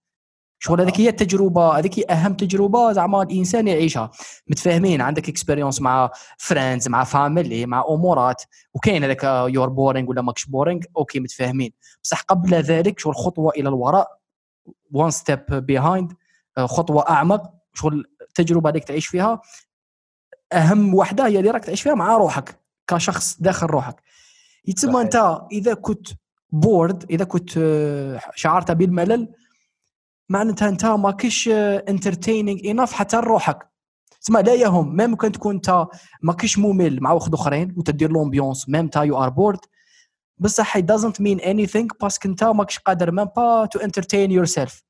شغل 0.59 0.81
هذيك 0.81 0.99
هي 0.99 1.09
التجربة 1.09 1.79
هذيك 1.79 1.99
هي 1.99 2.03
أهم 2.09 2.33
تجربة 2.33 2.91
زعما 2.91 3.21
الإنسان 3.21 3.67
يعيشها. 3.67 4.11
متفاهمين؟ 4.47 5.01
عندك 5.01 5.29
expérience 5.29 5.81
مع 5.81 6.11
friends 6.37 6.87
مع 6.87 7.03
family 7.03 7.65
مع 7.65 7.85
أمورات. 7.89 8.43
وكاين 8.73 9.03
هذاك 9.03 9.23
you're 9.53 9.69
boring 9.69 10.09
ولا 10.09 10.21
ماكش 10.21 10.45
boring 10.45 10.81
OK 10.97 11.19
متفاهمين. 11.19 11.71
بصح 12.03 12.21
قبل 12.21 12.53
ذلك 12.53 12.99
شغل 12.99 13.15
خطوة 13.15 13.51
إلى 13.51 13.69
الوراء 13.69 14.17
one 14.91 15.11
step 15.11 15.45
behind 15.49 16.13
خطوة 16.59 17.09
أعمق. 17.09 17.53
شغل 17.73 18.05
التجربة 18.21 18.69
اللي 18.69 18.79
تعيش 18.79 19.07
فيها 19.07 19.41
أهم 20.53 20.95
وحدة 20.95 21.27
هي 21.27 21.39
اللي 21.39 21.51
راك 21.51 21.65
تعيش 21.65 21.81
فيها 21.81 21.95
مع 21.95 22.17
روحك 22.17 22.59
كشخص 22.87 23.41
داخل 23.41 23.67
روحك. 23.67 23.95
يتسمى. 24.67 25.01
انت 25.01 25.41
اذا 25.51 25.73
كنت 25.73 26.07
bored 26.51 27.05
اذا 27.09 27.25
كنت 27.25 27.57
آه، 27.57 28.21
شعرت 28.35 28.71
بالملل 28.71 29.33
معناتها 30.29 30.69
انت 30.69 30.85
ما 30.85 31.11
كش 31.11 31.47
entertaining 31.47 32.71
enough 32.71 32.93
حتى 32.93 33.17
لروحك 33.17 33.69
تسمى 34.21 34.41
لا 34.41 34.53
يهم 34.53 34.95
même 34.95 35.15
quand 35.15 35.31
تكون 35.31 35.55
انت 35.55 35.87
ما 36.21 36.33
كش 36.33 36.57
ممل 36.57 37.01
مع 37.01 37.11
واحد 37.11 37.33
آخرين 37.33 37.73
وتدير 37.77 38.11
l'ambiance 38.11 38.69
même 38.69 38.87
تا 38.87 39.03
you 39.03 39.17
are 39.17 39.29
bored 39.29 39.59
بصح 40.37 40.77
it 40.77 40.81
doesn't 40.81 41.21
mean 41.21 41.39
anything 41.41 41.87
parce 42.01 42.18
que 42.18 42.29
انت 42.29 42.43
ماكش 42.43 42.79
قادر 42.79 43.11
même 43.11 43.25
pas 43.25 43.65
to 43.65 43.79
entertain 43.79 44.31
yourself 44.31 44.83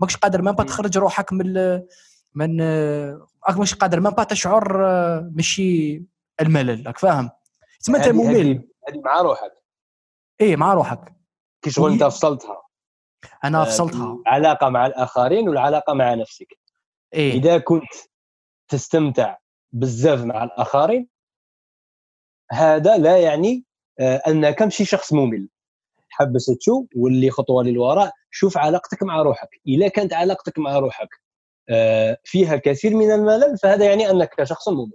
ماكش 0.00 0.16
قادر 0.16 0.42
même 0.42 0.52
pas. 0.52 0.64
تخرج 0.64 0.98
روحك 0.98 1.32
من 1.32 1.80
من 2.34 2.60
آه، 2.60 3.26
ماكش 3.48 3.74
قادر 3.74 4.00
même 4.00 4.10
pas 4.10 4.24
تشعر 4.24 4.86
آه، 4.86 5.30
ماشي 5.34 6.02
الملل 6.40 6.86
راك 6.86 6.98
فاهم؟ 6.98 7.30
تسمى 7.80 7.96
انت 7.96 8.08
ممل. 8.08 8.71
هذه- 8.88 9.00
مع 9.04 9.20
روحك. 9.20 9.52
إيه 10.40 10.56
مع 10.56 10.74
روحك. 10.74 11.14
كي 11.62 11.70
شغل 11.70 11.92
انت 11.92 12.04
فصلتها 12.04 12.62
أنا 13.44 13.60
آه، 13.60 13.64
فصلتها 13.64 14.18
العلاقة 14.26 14.68
مع 14.68 14.86
الآخرين 14.86 15.48
والعلاقة 15.48 15.92
مع 15.94 16.14
نفسك. 16.14 16.58
إيه. 17.14 17.32
إذا 17.32 17.58
كنت 17.58 17.92
تستمتع 18.68 19.36
بزاف 19.72 20.20
مع 20.24 20.44
الآخرين 20.44 21.08
هذا 22.52 22.96
لا 22.98 23.18
يعني 23.18 23.64
آه، 24.00 24.16
انك 24.26 24.62
ماشي 24.62 24.84
شخص 24.84 25.12
ممل. 25.12 25.48
حبس 26.10 26.46
تشوف 26.60 26.86
واللي 26.96 27.30
خطوة 27.30 27.62
للوراء 27.64 28.12
شوف 28.30 28.58
علاقتك 28.58 29.02
مع 29.02 29.22
روحك. 29.22 29.48
اذا 29.66 29.88
كانت 29.88 30.12
علاقتك 30.12 30.58
مع 30.58 30.78
روحك 30.78 31.08
آه، 31.68 32.18
فيها 32.24 32.56
كثير 32.56 32.96
من 32.96 33.10
الملل 33.12 33.58
فهذا 33.58 33.84
يعني 33.84 34.10
أنك 34.10 34.44
شخص 34.44 34.68
ممل. 34.68 34.92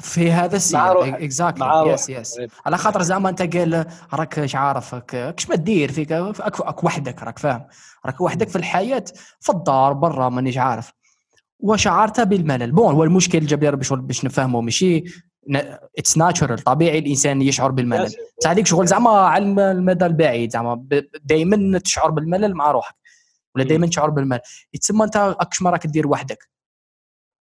في 0.00 0.32
هذا 0.32 0.48
مع 0.48 0.54
السياق 0.56 0.92
روحك. 0.92 1.10
مع 1.10 1.18
exactly 1.18 1.92
yes 1.92 2.10
روحك. 2.10 2.20
yes 2.20 2.40
على 2.66 2.78
خاطر 2.78 3.02
زعما 3.02 3.28
انت 3.28 3.56
قال 3.56 3.84
راك 4.14 4.38
اش 4.38 4.54
عارف 4.56 4.94
كش 4.94 5.48
ما 5.48 5.56
دير 5.56 5.92
فيك؟ 5.92 6.12
راك 6.12 6.60
راك 6.60 6.84
وحدك 6.84 7.22
راك 7.22 7.38
فاهم. 7.38 7.64
راك 8.06 8.20
وحدك 8.20 8.48
في 8.48 8.56
الحياة 8.56 9.04
في 9.40 9.50
الدار 9.52 9.92
برا 9.92 10.28
مانيش 10.28 10.58
عارف. 10.58 10.92
وشعرت 11.60 12.20
بالملل. 12.20 12.72
bon 12.72 12.94
هو 12.94 13.04
المشكل 13.04 13.46
جاب 13.46 13.60
باش 13.78 13.92
باش 13.92 14.24
نفهمه 14.24 14.60
ماشي؟ 14.60 15.04
it's 15.98 16.18
natural 16.18 16.58
طبيعي 16.58 16.98
الإنسان 16.98 17.42
يشعر 17.42 17.70
بالملل. 17.70 18.12
بصح 18.38 18.50
هذيك 18.50 18.66
شغل 18.66 18.86
زعما 18.86 19.10
على 19.10 19.44
الم- 19.44 19.58
المدى 19.58 20.06
البعيد 20.06 20.52
زعما 20.52 20.84
دائما 21.24 21.78
تشعر 21.78 22.10
بالملل 22.10 22.54
مع 22.54 22.70
روحك. 22.70 22.94
ولا. 23.54 23.64
دائما 23.64 23.86
تشعر 23.86 24.10
بالملل. 24.10 24.40
يتسمى 24.74 25.04
انت 25.04 25.16
راكش 25.16 25.62
ما 25.62 25.70
راك 25.70 25.86
دير 25.86 26.06
وحدك. 26.08 26.48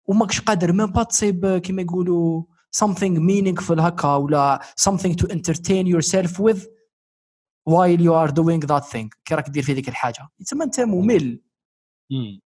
وماكش 0.06 0.42
قادر 0.42 0.72
même 0.72 0.86
pas 0.92 1.04
تصيب 1.04 1.58
كيما 1.58 1.82
يقولوا 1.82 2.44
something 2.78 3.18
meaningful 3.20 3.80
هكا 3.80 4.16
ولا 4.16 4.60
something 4.82 5.14
to 5.22 5.28
entertain 5.28 5.86
yourself 5.88 6.40
with 6.40 6.62
while 7.70 8.00
you 8.00 8.14
are 8.14 8.32
doing 8.32 8.68
that 8.68 8.84
thing. 8.92 9.10
كي 9.26 9.36
راك 9.36 9.50
دير 9.50 9.64
في 9.64 9.74
ذيك 9.74 9.90
الحاجة. 9.90 10.30
يتسمى 10.40 10.64
انت 10.64 10.80
ممل. 10.80 11.42
مم. 12.12 12.42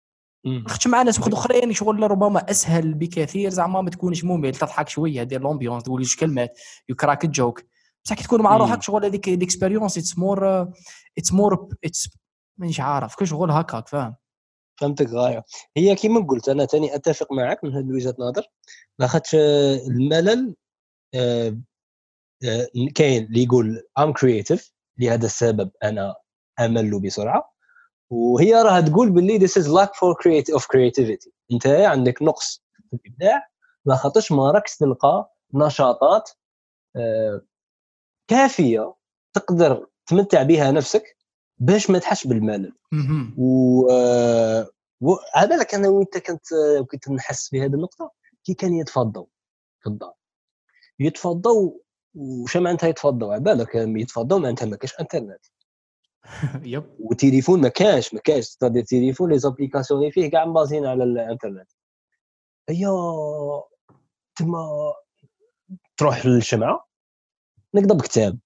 مم. 0.44 0.64
خدت 0.68 0.86
مع 0.86 1.02
ناس 1.02 1.18
اخرين 1.18 1.72
شغل 1.72 2.10
ربما 2.10 2.50
أسهل 2.50 2.94
بكثير 2.94 3.50
زعما 3.50 3.80
ما 3.82 3.90
تكونش 3.90 4.24
ممل. 4.24 4.54
تضحك 4.54 4.88
شوية 4.88 5.22
دير 5.22 5.40
l'ambiance 5.40 5.82
تقول 5.82 6.06
كلمات 6.20 6.58
يكراك 6.88 7.24
الجوك 7.24 7.62
بصح 8.04 8.14
كي 8.14 8.22
تكون 8.24 8.42
مع. 8.42 8.56
روحك 8.56 8.82
شغل 8.82 9.04
هذيك 9.04 9.28
ال 9.28 9.34
expérience 9.34 9.98
it's 9.98 10.18
more 10.18 10.62
it's 11.18 11.32
more 11.32 11.68
it's 11.84 12.08
مانيش 12.58 12.80
عارف. 12.80 13.14
كل 13.14 13.26
شغل 13.26 13.50
هكاك 13.50 13.88
فاهم؟ 13.88 14.14
فهمتك 14.80 15.08
غاية. 15.10 15.44
هي 15.76 15.94
كما 15.94 16.26
قلت 16.26 16.48
أنا 16.48 16.64
تاني 16.64 16.94
أتفق 16.94 17.32
معك 17.32 17.64
من 17.64 17.74
هذه 17.74 17.92
وجهة 17.92 18.14
نظر. 18.18 18.46
لاخاطش 18.98 19.34
آه، 19.34 19.74
الملل 19.76 20.54
آه، 21.14 21.58
آه، 22.44 22.68
كاين 22.94 23.24
اللي 23.24 23.42
يقول 23.42 23.82
I'm 23.98 24.12
creative 24.12 24.72
لهذا 24.98 25.26
السبب 25.26 25.70
أنا 25.82 26.14
أمل 26.60 27.00
بسرعة. 27.00 27.54
وهي 28.10 28.54
راه 28.54 28.80
تقول 28.80 29.10
باللي 29.10 29.38
this 29.40 29.52
is 29.52 29.66
lack 29.66 29.90
for 29.90 30.14
create 30.22 30.54
of 30.56 30.62
creativity. 30.62 31.30
أنت 31.52 31.66
عندك 31.66 32.22
نقص 32.22 32.64
في 32.90 32.96
الإبداع 32.96 33.48
لاخاطش 33.86 34.32
ما 34.32 34.50
راكش 34.50 34.76
تلقى 34.76 35.30
نشاطات 35.54 36.30
كافية 38.28 38.94
تقدر 39.34 39.86
تمتع 40.06 40.42
بها 40.42 40.70
نفسك. 40.70 41.13
باش 41.58 41.90
ما 41.90 41.98
تحش 41.98 42.26
بالملل. 42.26 42.72
و 45.00 45.16
على 45.34 45.48
بالك 45.48 45.74
أنا 45.74 45.88
وانت 45.88 46.18
كنت 46.18 46.46
كنت 46.90 47.10
نحس 47.10 47.48
في 47.48 47.60
هذه 47.60 47.74
النقطة؟ 47.74 48.12
كي 48.44 48.54
كان 48.54 48.74
يتفضوا 48.74 49.26
في 49.80 49.86
الدار. 49.86 50.12
يتفضوا 50.98 51.72
وش 52.14 52.56
معناتها 52.56 52.88
يتفضوا 52.88 53.32
على 53.32 53.42
بالك 53.42 53.74
يتفضوا 53.74 54.38
معناتها 54.38 54.66
ما 54.66 54.76
كاش 54.76 55.00
إنترنت. 55.00 55.46
yep. 56.64 56.84
والتليفون 56.98 57.60
ما 57.60 57.68
كاش 57.68 58.14
ما 58.14 58.20
كاش. 58.20 58.56
التليفون 58.62 59.30
les 59.30 59.38
applications 59.38 60.00
اللي 60.00 60.12
فيه 60.12 60.30
كاع 60.30 60.44
مبازين 60.44 60.86
على 60.86 61.04
الانترنت 61.04 61.70
هي 62.68 62.86
تما 64.36 64.92
تروح 65.96 66.26
للشمعة 66.26 66.86
نقضب 67.74 68.02
كتاب. 68.02 68.38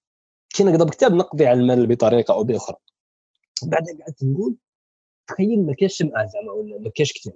كي 0.49 0.63
نقدر 0.63 0.89
كتاب 0.89 1.13
نقضي 1.13 1.47
على 1.47 1.59
المال 1.59 1.87
بطريقة 1.87 2.33
أو 2.33 2.43
بأخرى. 2.43 2.77
بعد 3.63 3.83
قعدت 4.01 4.23
نقول 4.23 4.55
تخيل 5.27 5.65
ما 5.65 5.73
كاش 5.73 5.97
سمعه 5.97 6.25
زعما 6.27 6.51
ولا 6.51 6.77
ما 6.79 6.89
كاش 6.95 7.13
كتاب. 7.13 7.33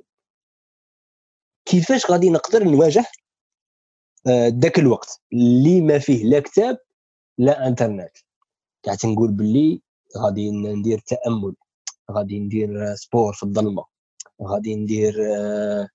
كيفاش 1.65 2.11
غادي 2.11 2.29
نقدر 2.29 2.63
نواجه 2.63 3.05
ذاك 4.61 4.79
الوقت 4.79 5.21
اللي 5.33 5.81
ما 5.81 5.99
فيه 5.99 6.25
لا 6.25 6.39
كتاب 6.39 6.77
لا 7.37 7.67
إنترنت؟ 7.67 8.17
قعدت 8.87 9.05
نقول 9.05 9.31
باللي 9.31 9.81
غادي 10.17 10.51
ندير 10.51 10.99
تأمل 10.99 11.55
غادي 12.11 12.39
ندير 12.39 12.95
sport 12.95 13.33
في 13.33 13.43
الظلمة 13.43 13.85
غادي 14.43 14.75
ندير 14.75 15.13
آه، 15.35 15.87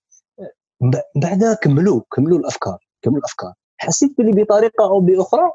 بعدا 1.17 1.55
كملوا 1.55 2.03
كملوا 2.13 2.39
الأفكار 2.39 2.79
كملوا 3.03 3.19
الأفكار. 3.19 3.55
حسيت 3.79 4.19
باللي 4.19 4.43
بطريقة 4.43 4.85
أو 4.85 5.01
بأخرى 5.01 5.51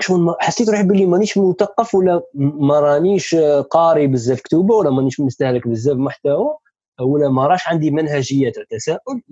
شلون 0.00 0.34
حسيت 0.40 0.70
روحي 0.70 0.82
باللي 0.82 1.06
مانيش 1.06 1.38
مثقف 1.38 1.94
ولا 1.94 2.22
ما 2.34 2.80
رانيش 2.80 3.34
قاري 3.70 4.06
بزاف 4.06 4.40
كتوبه 4.40 4.74
ولا 4.74 4.90
مانيش 4.90 5.20
مستهلك 5.20 5.68
بزاف 5.68 5.96
محتوى 5.96 6.56
ولا 7.00 7.28
ما 7.28 7.46
راش 7.46 7.68
عندي 7.68 7.90
منهجية 7.90 8.52
تاع 8.52 8.62
التساؤل 8.62 9.22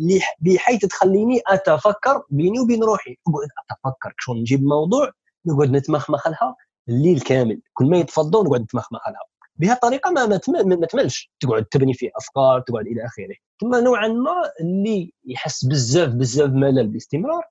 بحيث 0.41 0.87
تخليني 0.87 1.41
أتفكر 1.47 2.23
بيني 2.31 2.61
وبين 2.61 2.83
روحي. 2.83 3.17
نقعد 3.29 3.49
أتفكر 3.71 4.15
شلون 4.19 4.39
نجيب 4.39 4.63
موضوع 4.63 5.11
نقعد 5.47 5.71
نتمخمخ 5.71 6.29
لها 6.29 6.57
الليل 6.89 7.21
كامل. 7.21 7.61
كل 7.75 7.85
ما 7.91 7.99
يتفضل 7.99 8.45
نقعد 8.45 8.61
نتمخمخ 8.61 9.09
لها. 9.09 9.21
بهذه 9.57 9.73
الطريقة 9.73 10.11
ما 10.11 10.27
ما 10.63 10.87
تملش. 10.87 11.33
تقعد 11.41 11.65
تبني 11.65 11.95
فيه 11.95 12.11
أفكار 12.17 12.61
تقعد 12.61 12.87
إلى 12.87 13.07
آخره. 13.07 13.35
ثم 13.61 13.85
نوعا 13.85 14.09
ما 14.09 14.51
اللي 14.61 15.13
يحس 15.25 15.65
بزاف 15.65 16.09
بزاف 16.09 16.51
ملل 16.51 16.89
باستمرار 16.89 17.45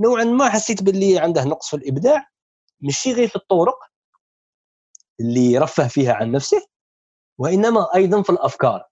نوعا 0.00 0.24
ما 0.24 0.48
حسيت 0.48 0.82
باللي 0.82 1.18
عنده 1.18 1.44
نقص 1.44 1.70
في 1.70 1.76
الإبداع. 1.76 2.26
ماشي 2.80 3.12
غير 3.12 3.28
في 3.28 3.36
الطرق 3.36 3.78
اللي 5.20 5.52
يرفه 5.52 5.88
فيها 5.88 6.12
عن 6.12 6.32
نفسه 6.32 6.66
وإنما 7.38 7.94
أيضا 7.94 8.22
في 8.22 8.30
الأفكار. 8.30 8.84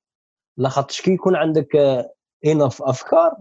لاخاطش 0.57 1.01
كي 1.01 1.11
يكون 1.11 1.37
عندك 1.37 1.77
انف 2.47 2.83
أفكار 2.83 3.37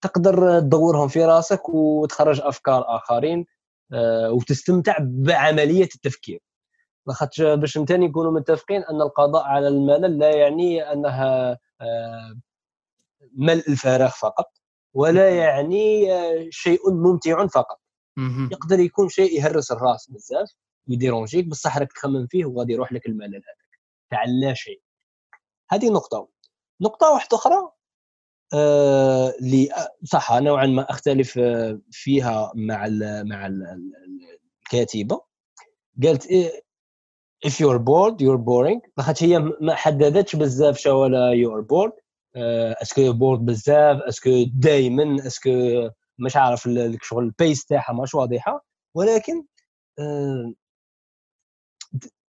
تقدر 0.00 0.60
تدورهم 0.60 1.08
في 1.08 1.24
راسك 1.24 1.68
وتخرج 1.68 2.40
أفكار 2.40 2.84
آخرين 2.96 3.46
آه، 3.92 4.32
وتستمتع 4.32 4.96
بعملية 5.00 5.88
التفكير. 5.94 6.40
لاخاطش 7.06 7.40
باش 7.42 7.78
ثاني 7.78 8.08
نكونوا 8.08 8.32
متفقين 8.32 8.82
أن 8.84 9.00
القضاء 9.02 9.44
على 9.44 9.68
الملل 9.68 10.18
لا 10.18 10.30
يعني 10.36 10.92
أنها 10.92 11.58
آه، 11.80 12.38
ملء 13.36 13.68
الفراغ 13.68 14.10
فقط 14.10 14.46
ولا 14.94 15.30
يعني 15.30 16.12
آه، 16.14 16.46
شيء 16.50 16.90
ممتع 16.90 17.46
فقط. 17.46 17.79
يقدر 18.52 18.80
يكون 18.80 19.08
شيء 19.08 19.38
يهرس 19.38 19.72
الراس 19.72 20.10
بزاف 20.10 20.52
يديرونجيك 20.88 21.46
بصح 21.46 21.78
راك 21.78 21.92
تخمم 21.92 22.26
فيه 22.26 22.44
وغادي 22.44 22.72
يروح 22.72 22.92
لك 22.92 23.06
الملل 23.06 23.34
هذاك 23.34 23.80
تاع 24.10 24.24
لا 24.24 24.54
شيء. 24.54 24.80
هذه 25.70 25.90
نقطة. 25.90 26.28
نقطة 26.80 27.12
واحدة 27.12 27.36
أخرى 27.36 27.72
آه 28.54 29.34
اللي 29.40 29.68
صح 30.04 30.32
نوعا 30.32 30.66
ما 30.66 30.90
أختلف 30.90 31.40
فيها 31.90 32.52
مع 32.54 32.86
ال 32.86 33.28
مع 33.28 33.46
ال 33.46 33.92
الكاتبة. 34.64 35.20
قالت 36.02 36.26
إيه 36.26 36.64
if 37.46 37.52
you're 37.52 37.78
bored 37.78 38.16
you're 38.20 38.40
boring. 38.40 38.90
لاخاطش 38.96 39.24
هي 39.24 39.38
ما 39.38 39.74
حددتش 39.74 40.36
بزاف 40.36 40.78
شو 40.78 40.90
ولا 40.90 41.32
you're 41.34 41.64
bored. 41.64 42.00
est-ce 42.82 43.02
que 43.02 43.12
bored 43.12 43.44
بزاف؟ 43.44 44.02
est-ce 44.02 44.30
que 44.30 44.44
دائما 44.54 45.26
est-ce 45.26 45.67
que 45.67 45.88
مش 46.20 46.36
عارف 46.36 46.66
الشغل 46.66 47.24
ال 47.24 47.32
base 47.32 47.64
تاعها 47.64 47.92
مش 48.02 48.14
واضحة 48.14 48.64
ولكن 48.94 49.44
آه 49.98 50.52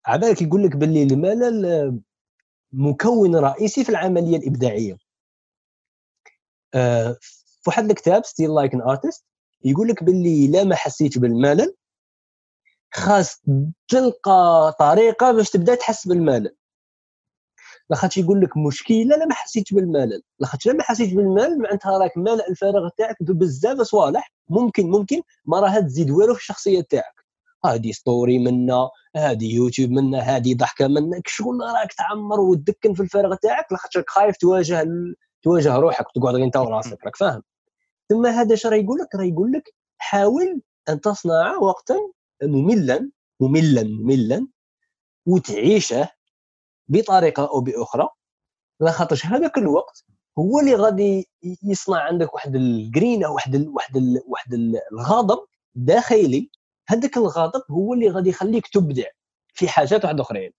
عبالك 0.07 0.43
يقول 0.43 0.63
لك 0.65 0.77
باللي 0.77 1.03
الملل 1.03 2.01
مكون 2.73 3.37
رئيسي 3.37 3.85
في 3.85 3.89
العملية 3.91 4.37
الإبداعية. 4.37 4.97
آه 6.75 7.17
في 7.63 7.71
واحد 7.71 7.85
الكتاب 7.91 8.25
Steal 8.25 8.55
Like 8.55 8.75
an 8.75 8.81
Artist 8.83 9.25
يقول 9.65 9.89
لك 9.89 10.05
باللي 10.05 10.49
لا 10.49 10.65
ما 10.65 10.75
حسيت 10.75 11.19
بالملل 11.19 11.75
خاص 12.95 13.43
تلقى 13.89 14.73
طريقة 14.79 15.33
باش 15.33 15.51
تبدأ 15.51 15.75
تحس 15.75 16.09
بالملل. 16.09 16.57
لاخاطش 17.91 18.19
يقول 18.19 18.41
لك 18.41 18.57
مشكلة 18.57 19.17
لا 19.17 19.27
ما 19.27 19.35
حسيتش 19.35 19.73
بالملل 19.73 20.23
لاخاطش 20.39 20.67
لا 20.67 20.73
ما 20.73 20.83
حسيتش 20.83 21.13
بالملل 21.13 21.59
معناتها 21.59 21.99
راك 21.99 22.19
مالئ 22.19 22.51
الفراغ 22.51 22.89
تاعك 22.99 23.17
بزاف 23.23 23.81
صوالح. 23.81 24.33
ممكن 24.49 24.91
ممكن 24.91 25.23
ما 25.45 25.61
راها 25.61 25.81
تزيد 25.81 26.11
والو 26.11 26.35
في 26.35 26.41
الشخصية 26.41 26.81
تاعك. 26.81 27.25
هذه 27.65 27.93
story 27.93 28.39
منا 28.39 28.91
هذه 29.17 29.55
يوتيوب 29.55 29.91
منا 29.91 30.19
هذه 30.19 30.55
ضحكة 30.57 30.89
منك 30.89 31.29
شغل 31.29 31.61
راك 31.61 31.93
تعمر 31.93 32.41
وتدكن 32.41 32.95
في 32.95 33.03
الفراغ 33.03 33.35
تاعك 33.35 33.73
لاخاطش 33.73 33.97
راك 33.97 34.11
خايف 34.11 34.37
تواجه 34.37 34.83
ال... 34.83 35.17
تواجه 35.43 35.77
روحك 35.77 36.07
وتقعد 36.17 36.35
غير 36.35 36.45
انت 36.45 36.57
وراسك 36.57 37.05
راك 37.05 37.17
فاهم. 37.17 37.43
ثم 38.09 38.27
هذا 38.27 38.55
اش 38.55 38.67
راه 38.67 38.77
يقول 38.77 38.99
لك؟ 38.99 39.15
راه 39.15 39.25
يقول 39.25 39.53
لك 39.53 39.75
حاول 39.99 40.61
أن 40.89 41.01
تصنع 41.01 41.57
وقتا 41.57 41.97
مملا 42.43 43.11
مملا 43.41 43.83
مملا 43.83 44.47
وتعيشه 45.27 46.18
بطريقة 46.89 47.51
أو 47.51 47.61
بأخرى 47.61 48.09
لاخاطرش 48.81 49.27
هذاك 49.27 49.59
الوقت 49.59 50.05
هو 50.39 50.61
اللي 50.61 50.75
غادي 50.75 51.29
يصنع 51.63 51.99
عندك 52.01 52.35
واحد 52.35 52.55
الجرين 52.57 53.25
أو 53.25 53.35
واحد 53.35 53.55
ال 53.55 53.69
واحد 53.69 53.97
ال 53.97 54.21
واحد 54.27 54.55
الغضب 54.93 55.47
داخلي. 55.75 56.51
هذاك 56.89 57.17
الغضب 57.17 57.63
هو 57.71 57.95
اللي 57.95 58.11
غادي 58.11 58.31
يخليك 58.31 58.69
تبدع 58.69 59.07
في 59.55 59.69
حاجات 59.69 60.05
واحد 60.05 60.21
أخرين. 60.21 60.53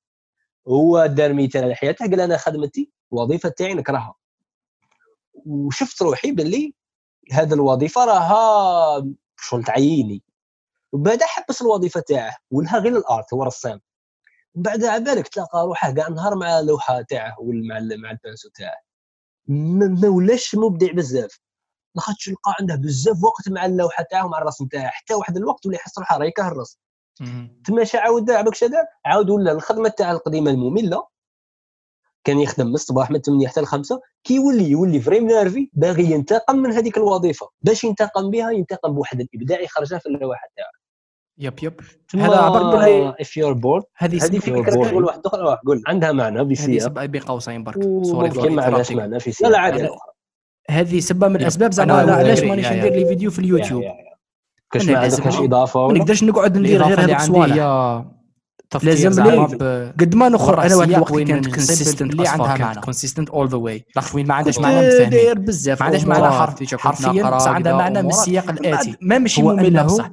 هو 0.68 1.06
دار 1.06 1.34
مثال 1.34 1.64
على 1.64 1.76
حياته 1.76 2.06
قال 2.06 2.22
أنا 2.22 2.38
خدمتي 2.38 2.92
الوظيفه 3.14 3.50
تاعي 3.50 3.74
نكرهها. 3.74 4.16
وشفت 5.46 6.02
روحي 6.02 6.32
باللي 6.32 6.74
هذه 7.32 7.54
الوظيفة 7.54 8.06
راها 8.06 9.08
شغل 9.38 9.64
تعييني. 9.64 10.24
وبدا 10.92 11.26
حبس 11.26 11.62
الوظيفة 11.62 12.00
تاعه 12.00 12.38
ولها 12.52 12.80
غير 12.80 12.98
الآرت 12.98 13.34
هو 13.34 13.44
رسام. 13.44 13.82
بعد 14.56 14.84
على 14.84 15.04
بالك 15.04 15.28
تلقى 15.28 15.66
روحه 15.66 15.92
كاع 15.92 16.08
نهار 16.08 16.36
مع 16.36 16.60
اللوحه 16.60 17.02
تاعه 17.02 17.36
ولا 17.40 17.62
مع 17.68 17.96
مع 17.96 18.12
البانسو 18.12 18.50
تاعه. 18.50 18.82
ما 19.48 20.08
ولاش 20.10 20.56
مبدع 20.56 20.92
بزاف. 20.92 21.40
لاخاطش 21.96 22.26
تلقى 22.26 22.56
عنده 22.60 22.76
بزاف 22.76 23.24
وقت 23.24 23.50
مع 23.50 23.66
اللوحة 23.66 24.04
تاعه 24.12 24.26
ومع 24.26 24.38
الرسم 24.38 24.68
تاعه. 24.68 24.88
حتى 24.90 25.14
واحد 25.14 25.38
الوقت 25.38 25.66
ولا 25.66 25.76
يحس 25.76 26.00
روحه 26.00 26.18
راه 26.18 26.26
يكره 26.26 26.48
الرسم. 26.48 26.78
تما 27.66 27.86
عاود 27.94 28.32
عباك 28.32 28.56
شدا 28.56 28.88
عاود 29.06 29.30
ولا 29.30 29.52
الخدمة 29.52 29.90
تاع 29.90 30.12
القديمة 30.12 30.52
المملة. 30.52 31.08
كان 32.24 32.40
يخدم 32.40 32.68
من 32.68 32.74
الصباح 32.74 33.12
من 33.12 33.22
8 33.22 33.48
حتى 33.48 33.62
ل 33.62 33.66
5 33.66 34.02
كي 34.24 34.36
يولي 34.36 34.70
يولي 34.70 35.00
vraiment 35.02 35.28
énervé 35.28 35.70
باغي 35.74 36.12
ينتقم 36.12 36.56
من 36.56 36.72
هذيك 36.72 36.98
الوظيفة. 36.98 37.50
باش 37.62 37.84
ينتقم 37.84 38.30
بها 38.32 38.52
ينتقم 38.52 38.94
بواحد 38.94 39.20
الإبداع 39.22 39.62
يخرجها 39.62 40.00
في 40.00 40.06
اللوحة 40.06 40.48
تاعه. 40.58 40.79
yep 41.40 41.54
yep. 41.64 41.74
هذا 42.16 42.36
عبر 42.38 43.16
if 43.22 43.38
you're 43.38 43.54
bored 43.54 43.84
هذه 43.98 44.20
فكرة 44.20 44.72
تقول 44.72 45.04
واحد 45.04 45.22
أخرى 45.26 45.58
قول 45.68 45.84
عندها 45.88 46.12
معنى 46.12 46.44
بسياق 46.44 47.00
هذه 47.00 47.08
بقوسين 47.08 47.64
برك. 47.64 47.84
sorry 47.84 48.50
ما 48.50 48.64
عندهاش 48.64 48.92
معنى 48.92 49.20
في 49.20 49.32
سياق 49.32 49.50
لا 49.50 49.56
لا 49.56 49.62
عادي. 49.62 49.90
هذه 50.70 51.00
سبب 51.00 51.26
من 51.26 51.36
الاسباب 51.36 51.72
زعما 51.74 51.94
علاش 51.94 52.44
مانيش 52.44 52.68
ندير 52.68 52.94
les 52.94 53.06
vidéos 53.06 53.32
في 53.32 53.40
اليوتيوب؟ 53.40 53.84
كاش 54.72 54.90
ما 54.90 54.98
عندكش 54.98 55.40
إضافة؟ 55.40 55.88
ما 55.88 55.94
نقدرش 55.94 56.24
نقعد 56.24 56.58
ندير 56.58 56.84
غير 56.84 57.00
هذوك 57.00 57.16
الصوالح 57.16 58.04
لازم 58.84 59.24
لي 59.24 59.94
قد 60.00 60.16
ما 60.16 60.30
نخر 60.30 60.62
أنا 60.62 60.76
واحد 60.76 60.92
الوقت 60.92 61.14
كانت 61.14 61.46
consistent 61.46 62.14
اللي 62.14 62.28
عندها 62.28 62.58
معنى. 62.58 62.82
consistent 62.82 63.30
all 63.30 63.48
the 63.48 63.58
way 63.58 63.86
وين 64.14 64.28
ما 64.28 64.34
عندهاش 64.34 64.60
معنى 64.60 65.06
داير 65.06 65.40
بزاف 65.40 65.80
ما 65.80 65.86
عندهاش 65.86 66.06
معنى 66.06 66.32
حرفيا 66.32 66.78
حرفيا 66.78 67.30
بس 67.30 67.48
عندها 67.48 67.74
معنى 67.74 68.02
من 68.02 68.10
السياق 68.10 68.50
الآتي. 68.50 68.98
ما 69.02 69.18
ماشي 69.18 69.42
ممل 69.42 69.84
بصح 69.84 70.10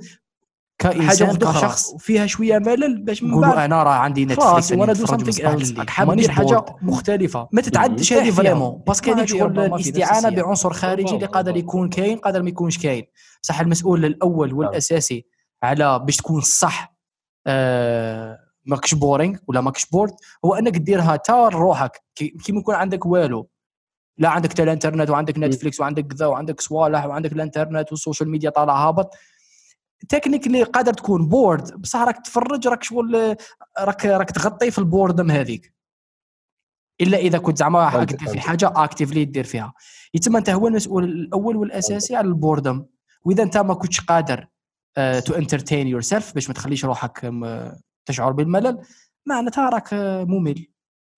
كإنسان 0.79 1.37
كشخص. 1.37 1.93
وفيها 1.95 2.27
شوية 2.27 2.59
ملل 2.59 3.03
باش 3.03 3.23
من 3.23 3.41
بعد. 3.41 3.59
أنا 3.59 3.83
راه 3.83 3.91
عندي 3.91 4.24
نتفليكس 4.24 4.72
وأنا 4.72 4.93
do 4.93 5.07
something 5.07 5.84
حاب 5.89 6.11
ندير 6.11 6.31
حاجة 6.31 6.64
مختلفة. 6.83 7.49
ما 7.53 7.62
تتعدش 7.62 8.12
هذه 8.12 8.31
vraiment 8.30 8.82
parce 8.87 9.03
que 9.03 9.12
هذيك 9.12 9.29
شغل 9.29 9.61
الاستعانه 9.61 10.29
بعنصر 10.29 10.72
خارجي 10.72 11.14
اللي 11.14 11.27
قادر 11.27 11.57
يكون 11.57 11.89
كاين 11.89 12.18
قادر 12.18 12.43
ما 12.43 12.49
يكونش 12.49 12.79
كاين. 12.79 13.05
بصح 13.43 13.61
المسؤول 13.61 14.05
الأول 14.05 14.53
والأساسي 14.53 15.27
على 15.62 15.99
باش 15.99 16.16
تكون 16.16 16.41
صح 16.41 16.97
آه 17.47 18.39
ماكش 18.64 18.95
boring 18.95 19.37
ولا 19.47 19.61
ماكش 19.61 19.87
bored 19.87 20.12
هو 20.45 20.55
أنك 20.55 20.77
ديرها 20.77 21.16
تا 21.16 21.49
روحك. 21.49 22.01
كيما 22.14 22.61
يكون 22.61 22.74
عندك 22.74 23.07
والو. 23.07 23.49
لا 24.18 24.29
عندك 24.29 24.53
تا 24.53 24.62
الإنترنت 24.62 25.11
وعندك 25.11 25.39
نتفليكس 25.39 25.81
وعندك 25.81 26.07
كذا 26.07 26.27
وعندك 26.27 26.61
صوالح 26.61 27.07
وعندك 27.07 27.33
الإنترنت 27.33 27.93
وال 27.93 28.02
social 28.02 28.30
media 28.30 28.51
طالع 28.51 28.89
هابط. 28.89 29.14
technically 30.09 30.62
قادر 30.62 30.92
تكون 30.92 31.28
bored 31.28 31.80
بصح 31.80 31.99
راك 32.03 32.24
تفرج 32.26 32.68
راك 32.68 32.82
شغل 32.82 33.36
راك 33.78 34.07
راك 34.07 34.30
تغطي 34.30 34.70
في 34.70 34.78
ال 34.78 34.85
boredom 34.85 35.30
هذيك. 35.30 35.74
إلا 37.01 37.18
إذا 37.18 37.38
كنت 37.38 37.59
زعما 37.59 38.05
دير 38.05 38.18
في 38.28 38.40
حاجة 38.40 38.72
actively 38.76 39.24
دير 39.24 39.44
فيها. 39.44 39.72
يتم 40.14 40.36
أنت 40.36 40.51
هو 40.51 40.68
المسؤول 40.68 41.05
الأول 41.05 41.57
والأساسي 41.57 42.16
على 42.16 42.26
ال 42.28 42.36
boredom 42.36 42.87
وإذا 43.22 43.42
أنت 43.42 43.57
ما 43.57 43.74
كنتش 43.74 44.01
قادر 44.01 44.47
to 44.97 45.34
entertain 45.34 45.87
yourself 45.87 46.34
باش 46.34 46.49
ما 46.49 46.55
تخليش 46.55 46.84
روحك 46.84 47.32
تشعر 48.07 48.32
بالملل 48.32 48.78
معناتها 49.26 49.68
راك 49.70 49.94
آه، 49.94 50.24
ممل. 50.24 50.66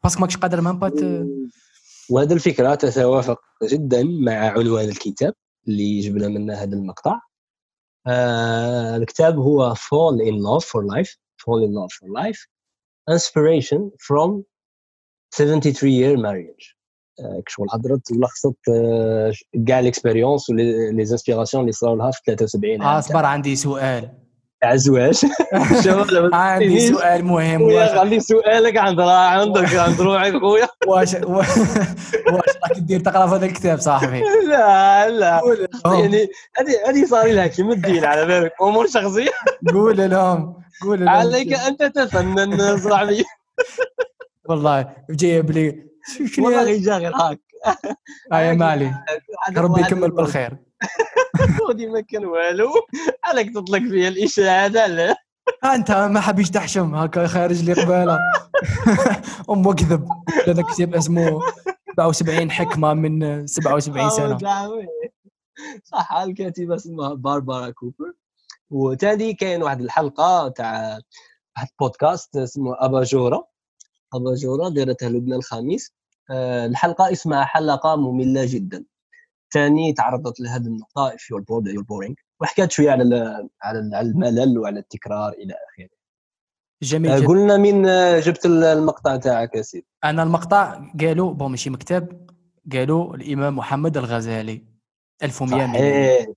parce 0.05 0.15
que 0.15 0.21
ماكش 0.21 0.37
قادر 0.37 0.61
même 0.61 0.79
pas 0.79 0.89
ت- 0.89 1.27
وهذه 2.11 2.33
الفكرة 2.33 2.75
تتوافق 2.75 3.41
جدا 3.65 4.03
مع 4.05 4.33
عنوان 4.33 4.89
الكتاب 4.89 5.35
اللي 5.69 6.01
جبنا 6.01 6.29
منه 6.29 6.55
هذا 6.55 6.77
المقطع. 6.77 7.21
آه 8.09 8.97
الكتاب 8.97 9.39
هو 9.39 9.75
Fall 9.75 10.21
in 10.21 10.35
Love 10.35 10.65
for 10.65 10.83
Life. 10.95 11.11
Fall 11.43 11.61
in 11.67 11.73
Love 11.73 11.93
for 11.99 12.09
Life. 12.23 12.47
Inspiration 13.11 13.91
from 13.99 14.45
73 15.35 15.91
Year 15.91 16.17
Marriage. 16.17 16.77
آه 17.21 17.43
كشغل 17.47 17.67
هضرت 17.73 18.13
ولخصت 18.13 18.57
آه 18.75 19.33
كاع 19.67 19.81
ال 19.81 19.87
expérience 19.87 20.51
و 20.51 21.05
les 21.05 21.16
inspirations 21.16 21.61
اللي 21.61 21.73
صاروا 21.73 21.97
لها 21.97 22.11
في 22.11 22.21
73 22.27 22.83
آه 22.83 22.87
عام. 22.87 22.99
اصبر 22.99 23.25
عندي 23.25 23.57
سؤال. 23.57 24.28
لما 26.13 26.37
عندي 26.37 26.67
تنسينيش. 26.69 26.99
سؤال 26.99 27.25
مهم 27.25 27.59
خويا 27.61 27.83
واش 27.83 27.99
خلي 27.99 28.21
سؤالك 28.21 28.77
عند 28.77 29.01
عندك 29.01 29.75
عند 29.75 30.01
روحك 30.01 30.39
خويا 30.41 30.69
واش 30.87 31.15
واش 31.15 31.49
راك 32.29 32.79
دير 32.79 33.01
تقرأ 33.01 33.27
في 33.27 33.35
هذا 33.35 33.47
الكتاب 33.47 33.81
صاحبي؟ 33.81 34.21
لا 34.49 35.09
لا. 35.09 35.41
يعني 35.85 36.29
هذه 36.59 36.75
هذه 36.89 37.05
صار 37.07 37.27
لها 37.27 37.47
كيما 37.47 37.73
الدين 37.73 38.05
على 38.05 38.27
بالك 38.27 38.53
امور 38.63 38.87
شخصيه 38.87 39.31
قول 39.75 40.11
لهم 40.11 40.63
قول 40.83 40.99
لهم. 41.01 41.09
عليك 41.09 41.53
أن 41.55 41.77
تتفنن 41.77 42.79
صاحبي. 42.79 43.25
والله 44.49 44.87
جايب 45.11 45.51
لي. 45.51 45.83
شنو 46.27 46.47
والله 46.47 46.79
جا 46.79 46.97
غير 46.97 47.17
هاك 47.17 47.41
يا 48.33 48.53
مالي. 48.53 48.95
ربي 49.57 49.81
يكمل 49.81 50.11
بالخير. 50.11 50.57
ودي 51.69 51.87
ما 51.87 52.01
كان 52.01 52.25
والو. 52.25 52.71
عليك 53.25 53.55
تطلق 53.55 53.79
فيها 53.79 54.09
الاشاعات 54.09 54.71
لا. 54.73 55.17
آه 55.65 55.75
أنت 55.75 55.91
ما 55.91 56.21
حبيش 56.21 56.51
تحشم 56.51 56.95
هكا 56.95 57.27
خارج 57.27 57.63
لي 57.63 57.73
قبالة. 57.73 58.19
أم 59.51 59.73
كذب 59.73 60.09
أنا 60.49 60.63
كتاب 60.63 60.95
اسمه 60.95 61.41
77 61.97 62.51
حكمة 62.51 62.95
من 62.95 63.47
77 63.47 64.11
سنة. 64.11 64.39
صح 65.85 66.13
الكاتبة 66.13 66.75
اسمها 66.75 67.15
باربارا 67.15 67.71
كوبر. 67.71 68.13
وتالي 68.71 69.35
كاين 69.35 69.63
واحد 69.63 69.81
الحلقة 69.81 70.49
تاع 70.49 70.99
واحد 71.57 71.69
بودكاست 71.81 72.37
اسمه 72.37 72.77
اباجوره 72.79 73.49
اباجوره 74.15 74.69
دارتها 74.69 75.09
لبنى 75.09 75.37
الخميس. 75.37 75.93
آه، 76.31 76.67
الحلقة 76.67 77.13
اسمها 77.13 77.45
حلقة 77.45 77.97
مملة 77.97 78.45
جدا. 78.47 78.85
ثاني 79.53 79.93
تعرضت 79.93 80.41
لهذه 80.41 80.67
النقطه 80.67 81.11
if 81.11 81.21
you're 81.21 81.43
bored 81.43 81.73
you're 81.75 81.85
boring. 81.85 82.15
وحكات 82.41 82.73
شوية 82.73 82.91
على 82.91 83.03
ال- 83.03 83.49
على 83.63 83.79
ال- 83.79 83.95
على 83.95 84.09
الملل 84.09 84.59
وعلى 84.59 84.79
التكرار 84.81 85.33
إلى 85.33 85.55
آخره. 85.55 85.89
جميل 86.83 87.11
آه، 87.11 87.19
جدا 87.19 87.29
قلنا 87.29 87.57
مين 87.57 87.87
آه، 87.87 88.21
جبت 88.21 88.47
ال- 88.47 88.65
المقطع 88.65 89.17
تاعك 89.17 89.55
يا 89.55 89.63
سيدي. 89.63 89.87
أنا 90.05 90.23
المقطع 90.23 90.83
قالوا 91.01 91.35
بون 91.35 91.51
ماشي 91.51 91.71
مكتب 91.71 92.31
قالوا 92.73 93.15
الإمام 93.15 93.57
محمد 93.57 93.97
الغزالي 93.97 94.63
1100 95.23 95.67
ميلادي 95.67 96.35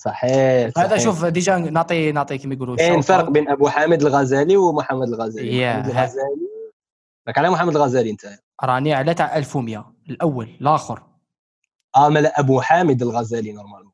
صحيح 0.00 0.70
صحيح 0.70 0.78
هذا. 0.86 0.98
شوف 0.98 1.24
déjà 1.24 1.56
نعطي 1.58 2.12
نعطي 2.12 2.38
كيما 2.38 2.54
يقولوا 2.54 2.76
كاين 2.76 3.00
فرق. 3.00 3.30
بين 3.30 3.48
أبو 3.48 3.68
حامد 3.68 4.02
الغزالي 4.02 4.56
ومحمد 4.56 5.08
الغزالي. 5.08 5.56
يا، 5.58 5.78
محمد. 5.78 5.90
الغزالي. 5.90 6.50
راك 7.28 7.38
على 7.38 7.50
محمد 7.50 7.76
الغزالي 7.76 8.10
أنت. 8.10 8.26
راني 8.64 8.94
على 8.94 9.14
تاع 9.14 9.36
1100 9.36 9.92
الأول 10.10 10.48
الآخر. 10.60 11.02
آه 11.96 12.08
ما 12.08 12.18
لا 12.18 12.40
أبو 12.40 12.60
حامد 12.60 13.02
الغزالي 13.02 13.52
normalement 13.52 13.92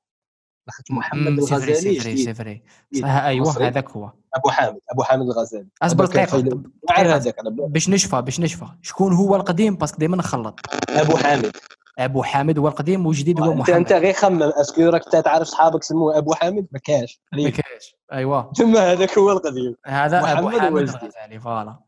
لاخاطش 0.66 0.90
محمد 0.90 1.26
الغزالي 1.26 1.74
c'est 1.74 2.00
vrai. 2.00 2.16
c'est 2.16 2.34
vrai. 2.34 2.62
صح، 3.00 3.26
مصري. 3.26 3.66
هذاك 3.66 3.90
هو. 3.90 4.12
أبو 4.34 4.48
حامد 4.48 4.78
أبو 4.92 5.02
حامد 5.02 5.22
الغزالي. 5.22 5.68
أصبر 5.82 6.04
دقيقة 6.04 6.62
عارف 6.90 7.10
هذاك. 7.10 7.34
باش 7.46 7.88
نشفى 7.88 8.22
باش 8.22 8.40
نشفى. 8.40 8.66
شكون 8.82 9.12
هو 9.12 9.36
القديم؟ 9.36 9.76
parce 9.76 9.90
que 9.90 9.98
دائما 9.98 10.16
نخلط. 10.16 10.60
أبو 10.88 11.16
حامد. 11.16 11.56
أبو 11.98 12.22
حامد 12.22 12.58
هو 12.58 12.68
القديم 12.68 13.06
والجديد 13.06 13.40
هو 13.40 13.52
انت 13.52 13.70
أنت 13.70 13.92
محمد 13.92 14.02
غير 14.02 14.14
خمم. 14.14 14.42
est-ce 14.42 14.69
que 14.69 14.82
راك 14.82 15.04
تعرف 15.04 15.48
صحابك 15.48 15.82
سموه 15.82 16.18
أبو 16.18 16.34
حامد؟ 16.34 16.66
ما 16.72 16.78
كاش. 16.78 17.20
ما 17.32 17.38
كاينش 17.38 17.96
أيوه. 18.12 18.52
ثم 18.52 18.76
هذاك 18.76 19.18
هو 19.18 19.30
القديم. 19.32 19.74
هذا 19.86 20.18
أبو 20.18 20.46
محمد 20.48 20.60
حامد. 20.60 20.82
الغزالي 20.82 21.40
voilà. 21.40 21.78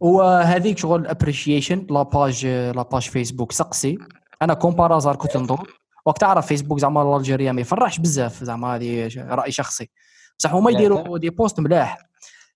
وهذيك 0.00 0.78
شغل 0.78 1.06
appreciation 1.06 1.86
la 1.90 2.02
page 2.02 2.46
la 2.46 2.82
page 2.82 3.02
فيسبوك 3.02 3.52
سقسي. 3.52 3.98
أنا 4.42 4.54
comme 4.54 4.76
par 4.76 4.89
hasard 4.89 5.16
كنت 5.16 5.36
ندور 5.36 5.78
وقت 6.06 6.20
تعرف 6.20 6.46
فيسبوك 6.46 6.78
زعما 6.78 7.16
الجيريا 7.16 7.52
ما 7.52 7.60
يفرحش 7.60 7.98
بزاف 7.98 8.44
زعما 8.44 8.76
هذه 8.76 9.10
رأي 9.16 9.52
شخصي. 9.52 9.90
بصح 10.38 10.54
هما 10.54 10.70
يديروا 10.70 11.18
des 11.18 11.30
posts 11.30 11.60
ملاح. 11.60 12.08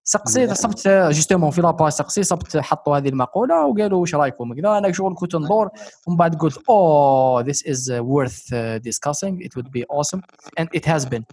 سقسي. 0.04 0.54
صبت 0.54 0.88
justement 0.88 1.50
في 1.50 1.60
la 1.60 1.71
page 1.71 1.92
سقسي 1.92 2.22
صبت 2.22 2.56
حطوا 2.56 2.96
هذه 2.96 3.08
المقولة 3.08 3.66
وقالوا 3.66 4.00
واش 4.00 4.14
رأيكم؟ 4.14 4.54
كذا 4.54 4.78
أنا 4.78 4.92
شغل 4.92 5.14
كنت 5.14 5.36
ندور 5.36 5.68
ومن 6.06 6.16
بعد 6.16 6.34
قلت 6.34 6.58
this 7.46 7.58
is 7.66 7.90
worth 7.90 8.52
uh, 8.52 8.78
discussing. 8.88 9.40
It 9.46 9.56
would 9.56 9.70
be 9.70 9.84
awesome. 9.90 10.20
And 10.60 10.68
it 10.74 10.84
has 10.84 11.04
been. 11.04 11.24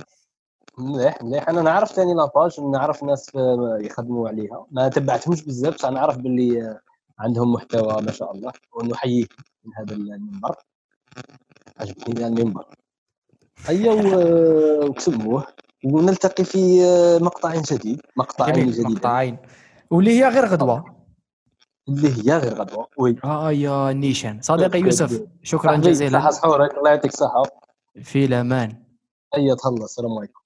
مليح 0.78 1.24
مليح 1.24 1.50
أنا 1.50 1.62
نعرف 1.62 1.92
ثاني 1.92 2.14
لاباج 2.14 2.60
نعرف 2.62 3.04
ناس 3.04 3.32
آه، 3.36 3.80
يخدموا 3.82 4.30
عليها. 4.30 4.66
ما 4.72 4.90
تبعتهمش 4.90 5.44
بزاف 5.44 5.74
بصح 5.76 5.90
نعرف 5.90 6.18
باللي 6.18 6.62
آه، 6.62 6.80
عندهم 7.20 7.54
محتوى 7.54 8.02
ما 8.02 8.12
شاء 8.12 8.32
الله 8.32 8.52
ونحييك 8.76 9.34
من 9.66 9.72
هذا 9.78 9.96
المنبر. 9.96 10.56
عجبني 11.80 12.26
هذا 12.26 12.28
المنبر. 12.28 12.66
هيا 13.68 13.92
و- 13.92 14.86
وكسموه 14.86 15.48
ونلتقي 15.86 16.44
في 16.44 16.84
آه، 16.84 17.18
مقطع 17.24 17.56
جديد. 17.56 18.02
مقطعين 18.18 18.72
جديد. 18.72 18.86
مقطعين. 18.86 19.38
واللي 19.92 20.20
هي 20.20 20.30
غير 20.30 20.46
غدوة. 20.46 21.00
اللي 21.90 22.10
هي 22.10 22.38
غير 22.38 22.54
غدوة. 22.54 22.88
وي. 22.98 23.16
آه 23.24 23.52
يا 23.52 23.94
نيشان. 23.94 24.42
صديقي 24.42 24.80
يوسف 24.80 25.22
شكرا 25.44 25.76
جزيلا. 25.76 26.30
صحورك 26.32 26.78
الله 26.78 26.90
يعطيك 26.90 27.12
الصحة 27.14 27.44
في 28.04 28.26
الأمان. 28.26 28.84
هيا 29.36 29.56
تخلص 29.56 29.82
السلام 29.84 30.18
عليكم. 30.18 30.39